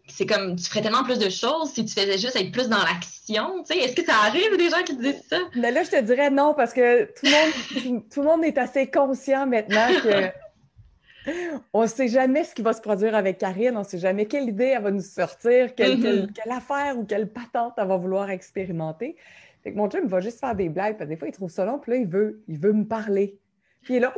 c'est 0.08 0.26
comme 0.26 0.56
tu 0.56 0.66
ferais 0.66 0.82
tellement 0.82 1.04
plus 1.04 1.20
de 1.20 1.30
choses 1.30 1.72
si 1.74 1.86
tu 1.86 1.94
faisais 1.94 2.18
juste 2.18 2.36
être 2.36 2.52
plus 2.52 2.70
dans 2.70 2.84
l'action. 2.84 3.64
Est-ce 3.70 3.96
que 3.96 4.06
ça 4.06 4.16
arrive 4.26 4.58
des 4.58 4.70
gens 4.70 4.84
qui 4.86 4.98
te 4.98 5.02
disent 5.02 5.24
ça? 5.30 5.38
Mais 5.56 5.72
là, 5.72 5.84
je 5.84 5.92
te 5.92 6.02
dirais 6.02 6.30
non, 6.30 6.54
parce 6.54 6.74
que 6.74 7.06
tout 7.06 7.26
le 7.26 7.92
monde, 7.92 8.04
tout 8.14 8.22
le 8.22 8.28
monde 8.28 8.44
est 8.44 8.58
assez 8.58 8.90
conscient 8.90 9.48
maintenant 9.48 9.88
que 10.04 10.32
on 11.74 11.84
ne 11.84 11.88
sait 11.88 12.08
jamais 12.08 12.44
ce 12.44 12.54
qui 12.56 12.62
va 12.62 12.74
se 12.74 12.82
produire 12.82 13.16
avec 13.16 13.38
Karine, 13.38 13.76
on 13.76 13.80
ne 13.80 13.86
sait 13.86 14.00
jamais 14.00 14.26
quelle 14.26 14.50
idée 14.50 14.74
elle 14.76 14.84
va 14.84 14.92
nous 14.92 15.02
sortir, 15.02 15.76
quelle, 15.76 15.98
mm-hmm. 15.98 16.34
quelle, 16.34 16.52
affaire 16.52 16.98
ou 16.98 17.06
quelle 17.06 17.30
patente 17.32 17.74
elle 17.78 17.88
va 17.88 17.98
vouloir 17.98 18.30
expérimenter. 18.30 19.16
Fait 19.64 19.72
que 19.72 19.78
mon 19.78 19.90
chum 19.90 20.08
va 20.08 20.20
juste 20.20 20.40
faire 20.40 20.56
des 20.56 20.70
blagues, 20.70 20.98
parce 20.98 21.06
que 21.06 21.14
des 21.14 21.18
fois, 21.18 21.28
il 21.28 21.34
trouve 21.34 21.52
ça 21.52 21.66
long, 21.66 21.80
puis 21.80 21.92
là, 21.92 21.98
il 21.98 22.08
veut, 22.08 22.44
il 22.48 22.60
veut 22.60 22.74
me 22.74 22.86
parler. 22.86 23.40
Puis 23.84 23.96
il 23.96 23.98
est 23.98 24.00
là, 24.02 24.14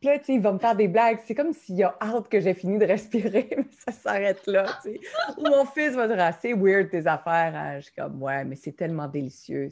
puis 0.00 0.10
là, 0.10 0.18
il 0.28 0.40
va 0.40 0.52
me 0.52 0.58
faire 0.58 0.76
des 0.76 0.88
blagues. 0.88 1.18
C'est 1.24 1.34
comme 1.34 1.52
s'il 1.52 1.82
a 1.82 1.96
hâte 2.00 2.28
que 2.28 2.40
j'ai 2.40 2.54
fini 2.54 2.78
de 2.78 2.84
respirer, 2.84 3.48
mais 3.56 3.66
ça 3.70 3.92
s'arrête 3.92 4.46
là. 4.46 4.66
Ou 5.38 5.48
mon 5.48 5.64
fils 5.64 5.94
va 5.94 6.06
dire 6.06 6.16
Ah, 6.20 6.32
c'est 6.32 6.52
weird 6.52 6.90
tes 6.90 7.06
affaires. 7.06 7.54
Hein. 7.54 7.76
Je 7.78 7.84
suis 7.84 7.94
comme 7.94 8.22
Ouais, 8.22 8.44
mais 8.44 8.56
c'est 8.56 8.72
tellement 8.72 9.08
délicieux. 9.08 9.68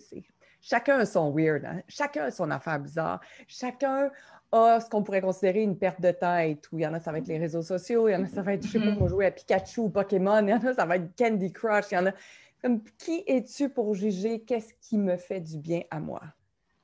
Chacun 0.60 0.98
a 0.98 1.04
son 1.04 1.30
weird, 1.30 1.64
hein. 1.66 1.82
chacun 1.88 2.24
a 2.24 2.30
son 2.30 2.50
affaire 2.50 2.78
bizarre. 2.78 3.20
Chacun 3.46 4.10
a 4.50 4.80
ce 4.80 4.88
qu'on 4.88 5.02
pourrait 5.02 5.20
considérer 5.20 5.62
une 5.62 5.76
perte 5.76 6.00
de 6.00 6.10
temps 6.10 6.38
et 6.38 6.56
tout. 6.56 6.78
Il 6.78 6.82
y 6.82 6.86
en 6.86 6.94
a, 6.94 7.00
ça 7.00 7.12
va 7.12 7.18
être 7.18 7.26
les 7.26 7.38
réseaux 7.38 7.60
sociaux. 7.60 8.08
Il 8.08 8.12
y 8.12 8.16
en 8.16 8.24
a, 8.24 8.26
ça 8.26 8.40
va 8.40 8.54
être, 8.54 8.64
je 8.64 8.72
sais 8.72 8.78
pas, 8.78 8.92
moi, 8.92 9.08
jouer 9.08 9.26
à 9.26 9.30
Pikachu 9.30 9.80
ou 9.80 9.88
Pokémon. 9.90 10.40
Il 10.42 10.48
y 10.48 10.54
en 10.54 10.64
a, 10.64 10.72
ça 10.72 10.86
va 10.86 10.96
être 10.96 11.14
Candy 11.18 11.52
Crush. 11.52 11.86
Il 11.90 11.94
y 11.96 11.98
en 11.98 12.06
a. 12.06 12.12
Comme, 12.64 12.82
qui 12.96 13.22
es-tu 13.26 13.68
pour 13.68 13.92
juger 13.94 14.40
qu'est-ce 14.40 14.72
qui 14.80 14.96
me 14.96 15.18
fait 15.18 15.42
du 15.42 15.58
bien 15.58 15.82
à 15.90 16.00
moi? 16.00 16.22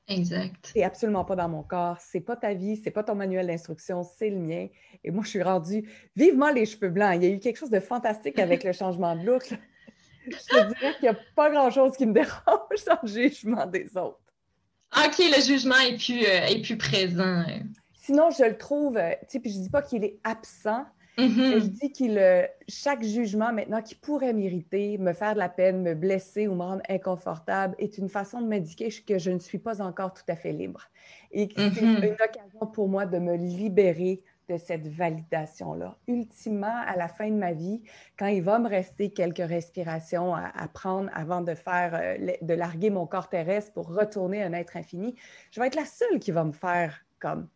Exact. 0.07 0.69
C'est 0.71 0.83
absolument 0.83 1.25
pas 1.25 1.35
dans 1.35 1.49
mon 1.49 1.63
corps. 1.63 1.97
C'est 1.99 2.19
pas 2.19 2.35
ta 2.35 2.53
vie, 2.53 2.79
c'est 2.83 2.91
pas 2.91 3.03
ton 3.03 3.15
manuel 3.15 3.47
d'instruction, 3.47 4.03
c'est 4.03 4.29
le 4.29 4.37
mien. 4.37 4.67
Et 5.03 5.09
moi, 5.09 5.23
je 5.23 5.29
suis 5.29 5.41
rendue 5.41 5.89
vivement 6.15 6.51
les 6.51 6.67
cheveux 6.67 6.89
blancs. 6.89 7.15
Il 7.15 7.23
y 7.23 7.25
a 7.25 7.29
eu 7.29 7.39
quelque 7.39 7.57
chose 7.57 7.71
de 7.71 7.79
fantastique 7.79 8.37
avec 8.37 8.63
le 8.63 8.73
changement 8.73 9.15
de 9.15 9.25
look. 9.25 9.55
Je 10.27 10.37
te 10.37 10.67
dirais 10.67 10.93
qu'il 10.99 11.09
n'y 11.09 11.15
a 11.15 11.17
pas 11.35 11.49
grand-chose 11.49 11.97
qui 11.97 12.05
me 12.05 12.13
dérange 12.13 12.85
dans 12.85 12.99
le 13.01 13.07
jugement 13.07 13.65
des 13.65 13.97
autres. 13.97 14.21
OK, 14.95 15.17
le 15.17 15.41
jugement 15.41 15.79
est 15.79 15.97
plus, 15.97 16.23
euh, 16.23 16.45
est 16.45 16.61
plus 16.61 16.77
présent. 16.77 17.43
Sinon, 17.95 18.29
je 18.29 18.43
le 18.43 18.55
trouve, 18.55 18.97
euh, 18.97 19.13
tu 19.21 19.25
sais, 19.29 19.39
puis 19.39 19.51
je 19.51 19.57
dis 19.57 19.69
pas 19.71 19.81
qu'il 19.81 20.03
est 20.03 20.19
absent, 20.23 20.85
Mm-hmm. 21.17 21.59
Je 21.59 21.65
dis 21.67 21.91
que 21.91 22.47
chaque 22.67 23.03
jugement 23.03 23.51
maintenant 23.51 23.81
qui 23.81 23.95
pourrait 23.95 24.33
m'irriter, 24.33 24.97
me 24.97 25.13
faire 25.13 25.33
de 25.33 25.39
la 25.39 25.49
peine, 25.49 25.81
me 25.81 25.93
blesser 25.93 26.47
ou 26.47 26.55
me 26.55 26.63
rendre 26.63 26.83
inconfortable 26.89 27.75
est 27.79 27.97
une 27.97 28.09
façon 28.09 28.41
de 28.41 28.47
m'indiquer 28.47 28.89
que 29.05 29.17
je 29.17 29.31
ne 29.31 29.39
suis 29.39 29.59
pas 29.59 29.81
encore 29.81 30.13
tout 30.13 30.23
à 30.29 30.35
fait 30.35 30.53
libre. 30.53 30.89
Et 31.31 31.47
que 31.47 31.61
c'est 31.61 31.81
mm-hmm. 31.81 32.07
une 32.07 32.13
occasion 32.13 32.67
pour 32.73 32.87
moi 32.87 33.05
de 33.05 33.19
me 33.19 33.35
libérer 33.35 34.23
de 34.51 34.57
cette 34.57 34.87
validation-là. 34.87 35.97
Ultimement, 36.07 36.81
à 36.85 36.95
la 36.95 37.07
fin 37.07 37.29
de 37.29 37.35
ma 37.35 37.53
vie, 37.53 37.81
quand 38.17 38.27
il 38.27 38.41
va 38.41 38.59
me 38.59 38.67
rester 38.67 39.11
quelques 39.11 39.37
respirations 39.37 40.35
à, 40.35 40.67
prendre 40.67 41.09
avant 41.13 41.41
de 41.41 41.53
faire, 41.53 41.91
euh, 41.95 42.33
de 42.41 42.53
larguer 42.53 42.89
mon 42.89 43.05
corps 43.05 43.29
terrestre 43.29 43.71
pour 43.73 43.93
retourner 43.93 44.43
un 44.43 44.53
être 44.53 44.77
infini, 44.77 45.15
je 45.51 45.59
vais 45.59 45.67
être 45.67 45.75
la 45.75 45.85
seule 45.85 46.19
qui 46.19 46.31
va 46.31 46.43
me 46.43 46.51
faire 46.51 46.99
comme, 47.19 47.47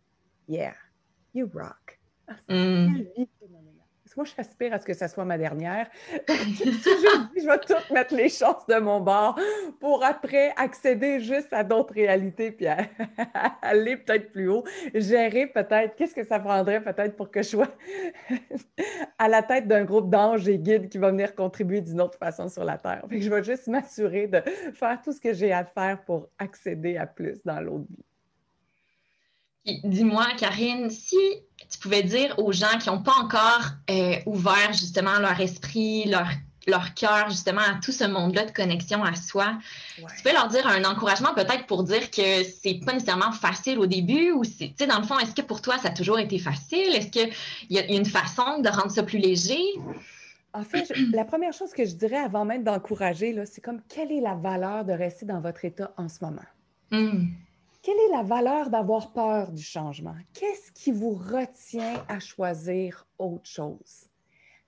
yeah, 0.48 0.74
you 1.34 1.50
rock. 1.54 2.00
Ah, 2.28 2.54
mm. 2.54 3.06
Moi, 4.16 4.24
je 4.24 4.32
j'aspire 4.38 4.74
à 4.74 4.80
ce 4.80 4.86
que 4.86 4.94
ça 4.94 5.10
soit 5.10 5.26
ma 5.26 5.38
dernière. 5.38 5.90
je, 6.28 7.46
vais 7.46 7.60
tout 7.60 7.94
mettre 7.94 8.16
les 8.16 8.30
chances 8.30 8.66
de 8.66 8.76
mon 8.76 9.02
bord 9.02 9.38
pour 9.82 10.06
après 10.06 10.54
accéder 10.56 11.20
juste 11.20 11.52
à 11.52 11.66
d'autres 11.66 11.94
réalités 11.94 12.52
puis 12.52 12.68
aller 13.62 13.98
peut-être 13.98 14.32
plus 14.32 14.48
haut, 14.48 14.64
gérer 14.94 15.48
peut-être 15.48 15.96
qu'est-ce 15.96 16.16
que 16.16 16.24
ça 16.24 16.40
prendrait 16.40 16.82
peut-être 16.82 17.18
pour 17.18 17.30
que 17.30 17.44
je 17.44 17.50
sois 17.50 17.68
à 19.20 19.28
la 19.28 19.44
tête 19.44 19.68
d'un 19.68 19.84
groupe 19.84 20.10
d'anges 20.10 20.48
et 20.48 20.60
guides 20.60 20.88
qui 20.88 20.98
va 20.98 21.12
venir 21.12 21.36
contribuer 21.36 21.82
d'une 21.82 22.00
autre 22.00 22.18
façon 22.18 22.48
sur 22.48 22.64
la 22.64 22.78
Terre. 22.78 23.06
je 23.12 23.30
vais 23.30 23.44
juste 23.44 23.68
m'assurer 23.68 24.28
de 24.28 24.42
faire 24.74 25.02
tout 25.04 25.12
ce 25.12 25.20
que 25.20 25.34
j'ai 25.34 25.52
à 25.52 25.66
faire 25.66 26.02
pour 26.06 26.30
accéder 26.40 26.96
à 26.96 27.06
plus 27.06 27.44
dans 27.44 27.60
l'autre 27.60 27.86
vie. 27.90 28.06
Dis-moi, 29.66 30.28
Karine, 30.38 30.90
si 30.90 31.18
tu 31.70 31.80
pouvais 31.80 32.04
dire 32.04 32.38
aux 32.38 32.52
gens 32.52 32.78
qui 32.80 32.90
n'ont 32.90 33.02
pas 33.02 33.16
encore 33.22 33.72
euh, 33.90 34.16
ouvert 34.26 34.74
justement 34.74 35.18
leur 35.20 35.40
esprit, 35.40 36.06
leur, 36.06 36.28
leur 36.68 36.94
cœur 36.94 37.30
justement 37.30 37.62
à 37.62 37.80
tout 37.84 37.92
ce 37.92 38.04
monde-là 38.04 38.46
de 38.46 38.52
connexion 38.52 39.04
à 39.04 39.16
soi, 39.16 39.58
tu 39.98 40.24
peux 40.24 40.34
leur 40.34 40.48
dire 40.50 40.68
un 40.68 40.84
encouragement 40.84 41.34
peut-être 41.34 41.66
pour 41.66 41.84
dire 41.84 42.12
que 42.12 42.44
c'est 42.44 42.80
pas 42.86 42.94
nécessairement 42.94 43.32
facile 43.32 43.80
au 43.80 43.88
début 43.88 44.32
ou 44.32 44.44
c'est, 44.44 44.68
tu 44.68 44.76
sais, 44.80 44.88
dans 44.88 45.00
le 45.00 45.06
fond, 45.06 45.18
est-ce 45.20 45.34
que 45.34 45.42
pour 45.42 45.62
toi 45.62 45.78
ça 45.80 45.90
a 45.90 45.92
toujours 45.92 46.20
été 46.20 46.38
facile? 46.38 46.96
Est-ce 46.96 47.08
qu'il 47.08 47.32
y 47.70 47.80
a 47.80 47.92
une 47.92 48.06
façon 48.06 48.60
de 48.60 48.70
rendre 48.70 48.92
ça 48.92 49.04
plus 49.04 49.20
léger? 49.20 49.62
En 50.54 50.64
fait, 50.64 50.90
la 51.12 51.26
première 51.26 51.54
chose 51.54 51.74
que 51.74 51.86
je 51.86 51.96
dirais 51.96 52.18
avant 52.18 52.46
même 52.46 52.64
d'encourager, 52.64 53.36
c'est 53.46 53.62
comme 53.62 53.82
quelle 53.90 54.12
est 54.12 54.22
la 54.22 54.36
valeur 54.36 54.86
de 54.86 54.94
rester 54.94 55.26
dans 55.26 55.42
votre 55.42 55.66
état 55.66 55.92
en 55.98 56.08
ce 56.08 56.24
moment? 56.24 56.46
Hmm. 56.92 57.26
Quelle 57.86 58.00
est 58.00 58.14
la 58.14 58.24
valeur 58.24 58.72
d'avoir 58.72 59.14
peur 59.14 59.52
du 59.52 59.62
changement? 59.62 60.16
Qu'est-ce 60.34 60.72
qui 60.72 60.92
vous 60.92 61.14
retient 61.14 62.04
à 62.08 62.20
choisir 62.20 63.06
autre 63.20 63.48
chose? 63.48 64.10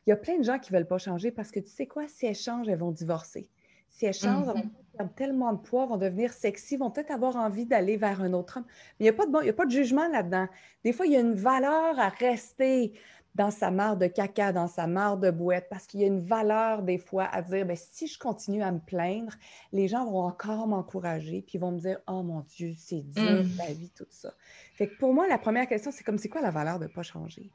Il 0.05 0.11
y 0.11 0.13
a 0.13 0.15
plein 0.15 0.37
de 0.37 0.43
gens 0.43 0.59
qui 0.59 0.71
ne 0.71 0.77
veulent 0.77 0.87
pas 0.87 0.99
changer 0.99 1.31
parce 1.31 1.49
que 1.49 1.59
tu 1.59 1.71
sais 1.71 1.87
quoi, 1.87 2.07
si 2.07 2.27
elles 2.27 2.35
changent, 2.35 2.69
elles 2.69 2.77
vont 2.77 2.91
divorcer. 2.91 3.49
Si 3.89 4.05
elles 4.05 4.13
changent, 4.13 4.49
elles 4.49 4.61
vont 4.61 4.67
mm-hmm. 4.67 4.97
perdre 4.97 5.13
tellement 5.15 5.53
de 5.53 5.57
poids, 5.57 5.87
vont 5.87 5.97
devenir 5.97 6.31
sexy, 6.31 6.77
vont 6.77 6.91
peut-être 6.91 7.09
avoir 7.09 7.37
envie 7.37 7.65
d'aller 7.65 7.97
vers 7.97 8.21
un 8.21 8.33
autre 8.33 8.57
homme. 8.57 8.65
Mais 8.99 9.07
il 9.07 9.09
n'y 9.09 9.09
a, 9.09 9.13
pas 9.13 9.25
de 9.25 9.45
il 9.45 9.49
a 9.49 9.53
pas 9.53 9.65
de 9.65 9.71
jugement 9.71 10.07
là-dedans. 10.09 10.47
Des 10.83 10.93
fois, 10.93 11.07
il 11.07 11.13
y 11.13 11.15
a 11.15 11.21
une 11.21 11.33
valeur 11.33 11.99
à 11.99 12.09
rester 12.09 12.93
dans 13.37 13.51
sa 13.51 13.69
mare 13.69 13.97
de 13.97 14.07
caca, 14.07 14.51
dans 14.51 14.67
sa 14.67 14.87
mare 14.87 15.17
de 15.17 15.29
bouette, 15.29 15.67
parce 15.69 15.85
qu'il 15.85 15.99
y 15.99 16.03
a 16.03 16.07
une 16.07 16.25
valeur 16.25 16.81
des 16.81 16.97
fois 16.97 17.25
à 17.25 17.43
dire, 17.43 17.67
bien, 17.67 17.75
si 17.75 18.07
je 18.07 18.17
continue 18.17 18.63
à 18.63 18.71
me 18.71 18.79
plaindre, 18.79 19.33
les 19.71 19.87
gens 19.87 20.09
vont 20.09 20.23
encore 20.23 20.67
m'encourager, 20.67 21.43
puis 21.43 21.57
ils 21.57 21.61
vont 21.61 21.71
me 21.71 21.79
dire, 21.79 21.99
oh 22.07 22.23
mon 22.23 22.41
Dieu, 22.41 22.73
c'est 22.75 23.03
dur 23.03 23.43
mmh. 23.43 23.57
la 23.59 23.73
vie, 23.73 23.91
tout 23.95 24.07
ça. 24.09 24.33
Fait 24.73 24.87
que 24.87 24.97
pour 24.97 25.13
moi, 25.13 25.27
la 25.27 25.37
première 25.37 25.67
question, 25.67 25.91
c'est 25.91 26.03
comme, 26.03 26.17
c'est 26.17 26.29
quoi 26.29 26.41
la 26.41 26.49
valeur 26.49 26.79
de 26.79 26.85
ne 26.85 26.89
pas 26.89 27.03
changer? 27.03 27.51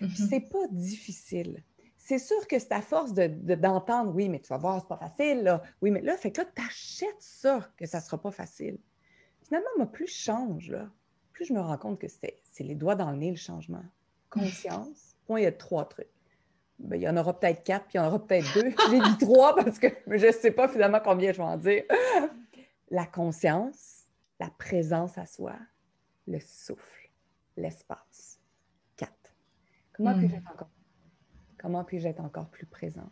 Mmh 0.00 0.08
c'est 0.08 0.48
pas 0.50 0.66
difficile. 0.70 1.62
C'est 1.98 2.18
sûr 2.18 2.46
que 2.48 2.58
c'est 2.58 2.72
à 2.72 2.80
force 2.80 3.12
d'entendre, 3.12 4.12
de, 4.12 4.16
oui, 4.16 4.28
mais 4.30 4.40
tu 4.40 4.48
vas 4.48 4.58
voir, 4.58 4.80
c'est 4.80 4.88
pas 4.88 4.96
facile, 4.96 5.42
là. 5.42 5.62
Oui, 5.82 5.90
mais 5.90 6.00
là, 6.00 6.16
fait 6.16 6.32
que 6.32 6.40
là, 6.40 6.46
tu 6.54 6.62
achètes 6.62 7.20
ça, 7.20 7.68
que 7.76 7.84
ça 7.84 8.00
sera 8.00 8.16
pas 8.16 8.30
facile. 8.30 8.78
Finalement, 9.42 9.68
moi, 9.76 9.86
plus 9.86 10.06
je 10.06 10.16
change, 10.16 10.70
là, 10.70 10.88
plus 11.32 11.44
je 11.44 11.52
me 11.52 11.60
rends 11.60 11.76
compte 11.76 12.00
que 12.00 12.06
c'est 12.08 12.40
les 12.60 12.74
doigts 12.74 12.94
dans 12.94 13.10
le 13.10 13.18
nez, 13.18 13.30
le 13.30 13.36
changement. 13.36 13.84
Conscience, 14.30 15.05
il 15.30 15.42
y 15.42 15.46
a 15.46 15.52
trois 15.52 15.88
trucs. 15.88 16.06
Ben, 16.78 16.96
il 16.96 17.02
y 17.02 17.08
en 17.08 17.16
aura 17.16 17.38
peut-être 17.38 17.64
quatre, 17.64 17.86
puis 17.86 17.94
il 17.94 17.96
y 17.98 18.00
en 18.00 18.08
aura 18.08 18.24
peut-être 18.24 18.52
deux. 18.54 18.70
J'ai 18.90 19.00
dit 19.00 19.18
trois 19.18 19.56
parce 19.56 19.78
que 19.78 19.88
je 20.06 20.26
ne 20.26 20.32
sais 20.32 20.50
pas 20.50 20.68
finalement 20.68 21.00
combien 21.02 21.32
je 21.32 21.38
vais 21.38 21.42
en 21.42 21.56
dire. 21.56 21.84
La 22.90 23.06
conscience, 23.06 24.04
la 24.38 24.50
présence 24.50 25.18
à 25.18 25.26
soi, 25.26 25.54
le 26.28 26.38
souffle, 26.38 27.10
l'espace. 27.56 28.38
Quatre. 28.96 29.34
Comment 29.92 30.16
puis-je 30.16 30.34
hmm. 30.34 30.38
être 30.38 30.52
encore 30.52 30.70
Comment 31.58 31.84
puis-je 31.84 32.06
être 32.06 32.20
encore 32.20 32.50
plus 32.50 32.66
présente? 32.66 33.10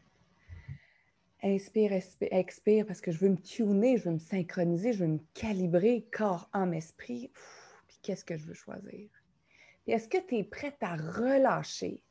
Inspire, 1.42 1.92
expire, 1.92 2.86
parce 2.86 3.00
que 3.00 3.10
je 3.10 3.18
veux 3.18 3.28
me 3.28 3.36
tuner, 3.36 3.98
je 3.98 4.04
veux 4.04 4.14
me 4.14 4.18
synchroniser, 4.18 4.92
je 4.92 5.04
veux 5.04 5.10
me 5.10 5.20
calibrer 5.34 6.06
corps, 6.12 6.48
âme, 6.52 6.72
esprit. 6.72 7.30
puis 7.86 7.98
qu'est-ce 8.02 8.24
que 8.24 8.36
je 8.36 8.46
veux 8.46 8.54
choisir? 8.54 9.10
Est-ce 9.92 10.08
que 10.08 10.18
tu 10.18 10.36
es 10.36 10.44
prête 10.44 10.78
à 10.80 10.96
relâcher 10.96 12.02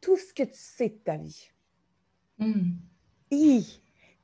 tout 0.00 0.16
ce 0.16 0.32
que 0.32 0.44
tu 0.44 0.58
sais 0.58 0.88
de 0.88 0.96
ta 0.96 1.16
vie? 1.16 1.50
Mm. 2.38 2.72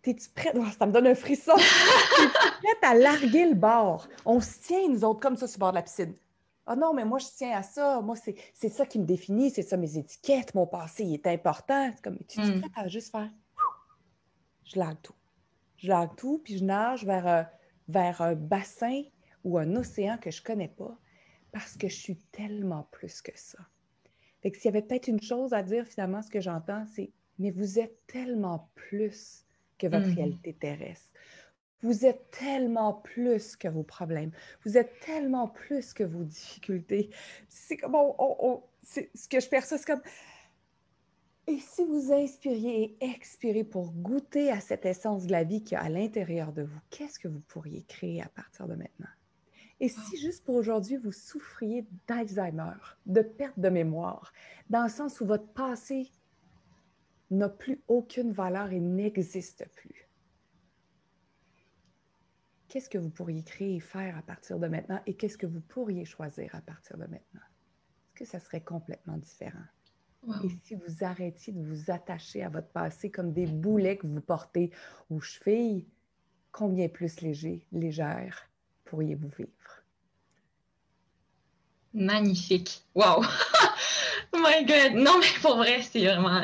T'es-tu 0.03 0.29
prête? 0.31 0.57
Oh, 0.59 0.65
ça 0.79 0.87
me 0.87 0.93
donne 0.93 1.07
un 1.07 1.15
frisson. 1.15 1.55
T'es 1.57 2.29
prête 2.63 2.83
à 2.83 2.95
larguer 2.95 3.47
le 3.47 3.55
bord? 3.55 4.09
On 4.25 4.41
se 4.41 4.61
tient, 4.61 4.89
nous 4.89 5.05
autres, 5.05 5.21
comme 5.21 5.37
ça, 5.37 5.47
sur 5.47 5.59
le 5.59 5.61
bord 5.61 5.71
de 5.73 5.77
la 5.77 5.83
piscine. 5.83 6.15
Ah 6.67 6.77
non, 6.77 6.95
mais 6.95 7.05
moi, 7.05 7.19
je 7.19 7.27
tiens 7.37 7.59
à 7.59 7.63
ça. 7.63 8.01
Moi, 8.01 8.17
c'est 8.55 8.69
ça 8.69 8.87
qui 8.87 8.99
me 8.99 9.05
définit. 9.05 9.51
C'est 9.51 9.63
ça 9.63 9.77
mes 9.77 9.99
étiquettes. 9.99 10.55
Mon 10.55 10.67
passé, 10.67 11.05
il 11.05 11.15
est 11.15 11.27
important. 11.27 11.91
C'est 11.95 12.03
comme, 12.03 12.19
tu 12.27 12.41
es 12.41 12.45
mm. 12.45 12.61
prête 12.61 12.73
à 12.77 12.89
juste 12.89 13.11
faire... 13.11 13.31
Je 14.65 14.79
largue 14.79 15.01
tout. 15.03 15.15
Je 15.77 15.89
largue 15.89 16.17
tout, 16.17 16.41
puis 16.43 16.57
je 16.57 16.65
nage 16.65 17.05
vers, 17.05 17.27
euh, 17.27 17.43
vers 17.89 18.23
un 18.23 18.35
bassin 18.35 19.03
ou 19.43 19.59
un 19.59 19.77
océan 19.77 20.17
que 20.17 20.31
je 20.31 20.41
ne 20.41 20.47
connais 20.47 20.69
pas 20.69 20.97
parce 21.55 21.77
que 21.77 21.89
je 21.89 21.95
suis 21.95 22.17
tellement 22.33 22.89
plus 22.91 23.23
que 23.23 23.31
ça. 23.37 23.61
Fait 24.43 24.51
que 24.51 24.59
s'il 24.59 24.67
y 24.67 24.77
avait 24.77 24.83
peut-être 24.83 25.07
une 25.07 25.23
chose 25.23 25.55
à 25.55 25.63
dire, 25.63 25.87
finalement, 25.87 26.21
ce 26.21 26.29
que 26.29 26.41
j'entends, 26.41 26.85
c'est 26.87 27.13
mais 27.39 27.53
vous 27.53 27.79
êtes 27.79 27.97
tellement 28.07 28.71
plus 28.75 29.47
que 29.79 29.87
votre 29.87 30.09
mmh 30.09 30.15
réalité 30.15 30.53
terrestre. 30.53 31.13
Vous 31.83 32.07
êtes 32.07 32.31
tellement 32.31 32.95
plus 32.95 33.57
que 33.57 33.69
vos 33.69 33.83
problèmes. 33.83 34.31
Vous 34.65 34.77
êtes 34.79 34.99
tellement 35.01 35.49
plus 35.49 35.93
que 35.93 36.05
vos 36.05 36.25
difficultés. 36.25 37.11
C'est 37.49 37.77
comme, 37.77 37.95
ce 38.83 39.29
que 39.29 39.41
je 39.41 39.49
perçois, 39.49 39.79
c'est 39.79 39.87
comme, 39.87 40.03
et 41.47 41.59
si 41.59 41.85
vous 41.85 42.13
inspiriez 42.13 42.97
et 43.01 43.05
expirez 43.05 43.65
pour 43.65 43.93
goûter 43.93 44.51
à 44.51 44.61
cette 44.61 44.87
essence 44.87 45.27
de 45.27 45.33
la 45.33 45.45
vie 45.45 45.63
qui 45.63 45.75
est 45.75 45.79
à 45.79 45.89
l'intérieur 45.89 46.53
de 46.53 46.63
vous, 46.63 46.81
qu'est-ce 46.91 47.19
que 47.19 47.29
vous 47.29 47.41
pourriez 47.41 47.83
créer 47.85 48.23
à 48.23 48.29
partir 48.29 48.67
de 48.67 48.75
maintenant? 48.75 49.11
Et 49.81 49.89
si 49.89 50.17
juste 50.17 50.45
pour 50.45 50.55
aujourd'hui, 50.55 50.97
vous 50.97 51.13
souffriez 51.13 51.87
d'Alzheimer, 52.07 52.77
de 53.07 53.23
perte 53.23 53.59
de 53.59 53.69
mémoire, 53.69 54.33
dans 54.71 54.85
le 54.85 54.89
sens 54.89 55.21
où 55.21 55.27
votre 55.27 55.49
passé 55.49 56.11
n'a 57.31 57.49
plus 57.49 57.83
aucune 57.89 58.33
valeur 58.33 58.73
et 58.73 58.81
n'existe 58.81 59.67
plus, 59.75 60.09
qu'est-ce 62.69 62.89
que 62.89 62.99
vous 62.99 63.11
pourriez 63.11 63.43
créer 63.43 63.77
et 63.77 63.81
faire 63.81 64.17
à 64.17 64.23
partir 64.23 64.59
de 64.59 64.69
maintenant 64.69 65.01
et 65.07 65.15
qu'est-ce 65.15 65.39
que 65.39 65.47
vous 65.47 65.61
pourriez 65.61 66.05
choisir 66.05 66.55
à 66.55 66.61
partir 66.61 66.97
de 66.97 67.05
maintenant? 67.05 67.41
Est-ce 67.41 68.15
que 68.15 68.25
ça 68.25 68.41
serait 68.41 68.63
complètement 68.63 69.17
différent? 69.17 69.65
Et 70.45 70.49
si 70.63 70.75
vous 70.75 71.05
arrêtiez 71.05 71.53
de 71.53 71.63
vous 71.63 71.91
attacher 71.91 72.43
à 72.43 72.49
votre 72.49 72.69
passé 72.69 73.11
comme 73.11 73.33
des 73.33 73.47
boulets 73.47 73.99
que 73.99 74.07
vous 74.07 74.21
portez 74.21 74.73
aux 75.11 75.21
chevilles, 75.21 75.87
combien 76.51 76.89
plus 76.89 77.21
léger, 77.21 77.67
légère 77.73 78.49
pourriez-vous 78.95 79.31
vivre? 79.37 79.51
Magnifique. 81.93 82.83
Wow! 82.95 83.25
oh 84.33 84.39
my 84.39 84.65
God! 84.65 84.95
Non, 84.95 85.19
mais 85.19 85.41
pour 85.43 85.57
vrai, 85.57 85.81
c'est 85.83 86.05
vraiment, 86.05 86.43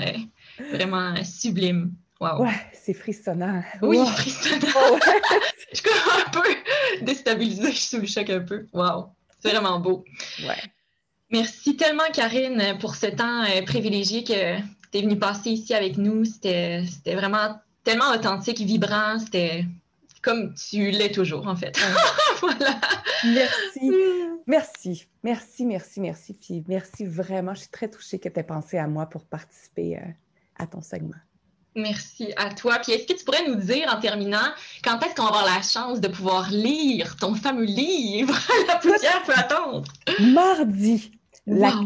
vraiment 0.72 1.14
sublime. 1.24 1.92
Wow. 2.20 2.42
Ouais, 2.42 2.70
c'est 2.72 2.92
frissonnant. 2.92 3.62
Oui, 3.82 3.98
frissonnant. 4.04 4.66
Oh, 4.76 4.98
je 5.72 5.78
suis 5.78 5.88
un 5.88 6.30
peu 6.30 7.04
déstabilisée, 7.04 7.70
je 7.70 7.76
suis 7.76 7.86
sous 7.86 8.00
le 8.00 8.06
choc 8.06 8.28
un 8.30 8.40
peu. 8.40 8.66
Wow, 8.72 9.10
c'est 9.40 9.50
vraiment 9.50 9.78
beau. 9.78 10.04
Ouais. 10.42 10.60
Merci 11.30 11.76
tellement, 11.76 12.10
Karine, 12.12 12.76
pour 12.80 12.96
ce 12.96 13.06
temps 13.06 13.44
euh, 13.44 13.62
privilégié 13.62 14.24
que 14.24 14.58
tu 14.58 14.98
es 14.98 15.02
venue 15.02 15.18
passer 15.18 15.50
ici 15.50 15.72
avec 15.72 15.96
nous. 15.96 16.24
C'était 16.24 16.82
vraiment 17.06 17.60
tellement 17.84 18.10
authentique, 18.10 18.58
vibrant. 18.58 19.20
C'était 19.20 19.64
comme 20.22 20.54
tu 20.54 20.90
l'es 20.90 21.10
toujours, 21.10 21.46
en 21.46 21.56
fait. 21.56 21.78
voilà. 22.40 22.80
Merci. 23.24 23.90
Merci. 24.46 25.06
Merci, 25.22 25.66
merci, 25.66 26.00
merci. 26.00 26.34
Puis 26.34 26.64
merci 26.68 27.04
vraiment. 27.04 27.54
Je 27.54 27.60
suis 27.60 27.70
très 27.70 27.88
touchée 27.88 28.18
que 28.18 28.28
tu 28.28 28.38
aies 28.38 28.44
pensé 28.44 28.78
à 28.78 28.86
moi 28.86 29.06
pour 29.06 29.24
participer 29.24 29.96
euh, 29.96 30.06
à 30.58 30.66
ton 30.66 30.82
segment. 30.82 31.16
Merci 31.76 32.32
à 32.36 32.52
toi. 32.52 32.78
Puis 32.82 32.92
est-ce 32.92 33.06
que 33.06 33.12
tu 33.16 33.24
pourrais 33.24 33.46
nous 33.46 33.54
dire 33.54 33.92
en 33.94 34.00
terminant, 34.00 34.52
quand 34.82 34.98
est-ce 35.04 35.14
qu'on 35.14 35.22
va 35.22 35.28
avoir 35.28 35.44
la 35.44 35.62
chance 35.62 36.00
de 36.00 36.08
pouvoir 36.08 36.50
lire 36.50 37.16
ton 37.16 37.34
fameux 37.34 37.64
livre? 37.64 38.36
La 38.66 38.76
poussière 38.76 39.22
peut 39.22 39.34
attendre? 39.36 39.84
Mardi 40.18 41.12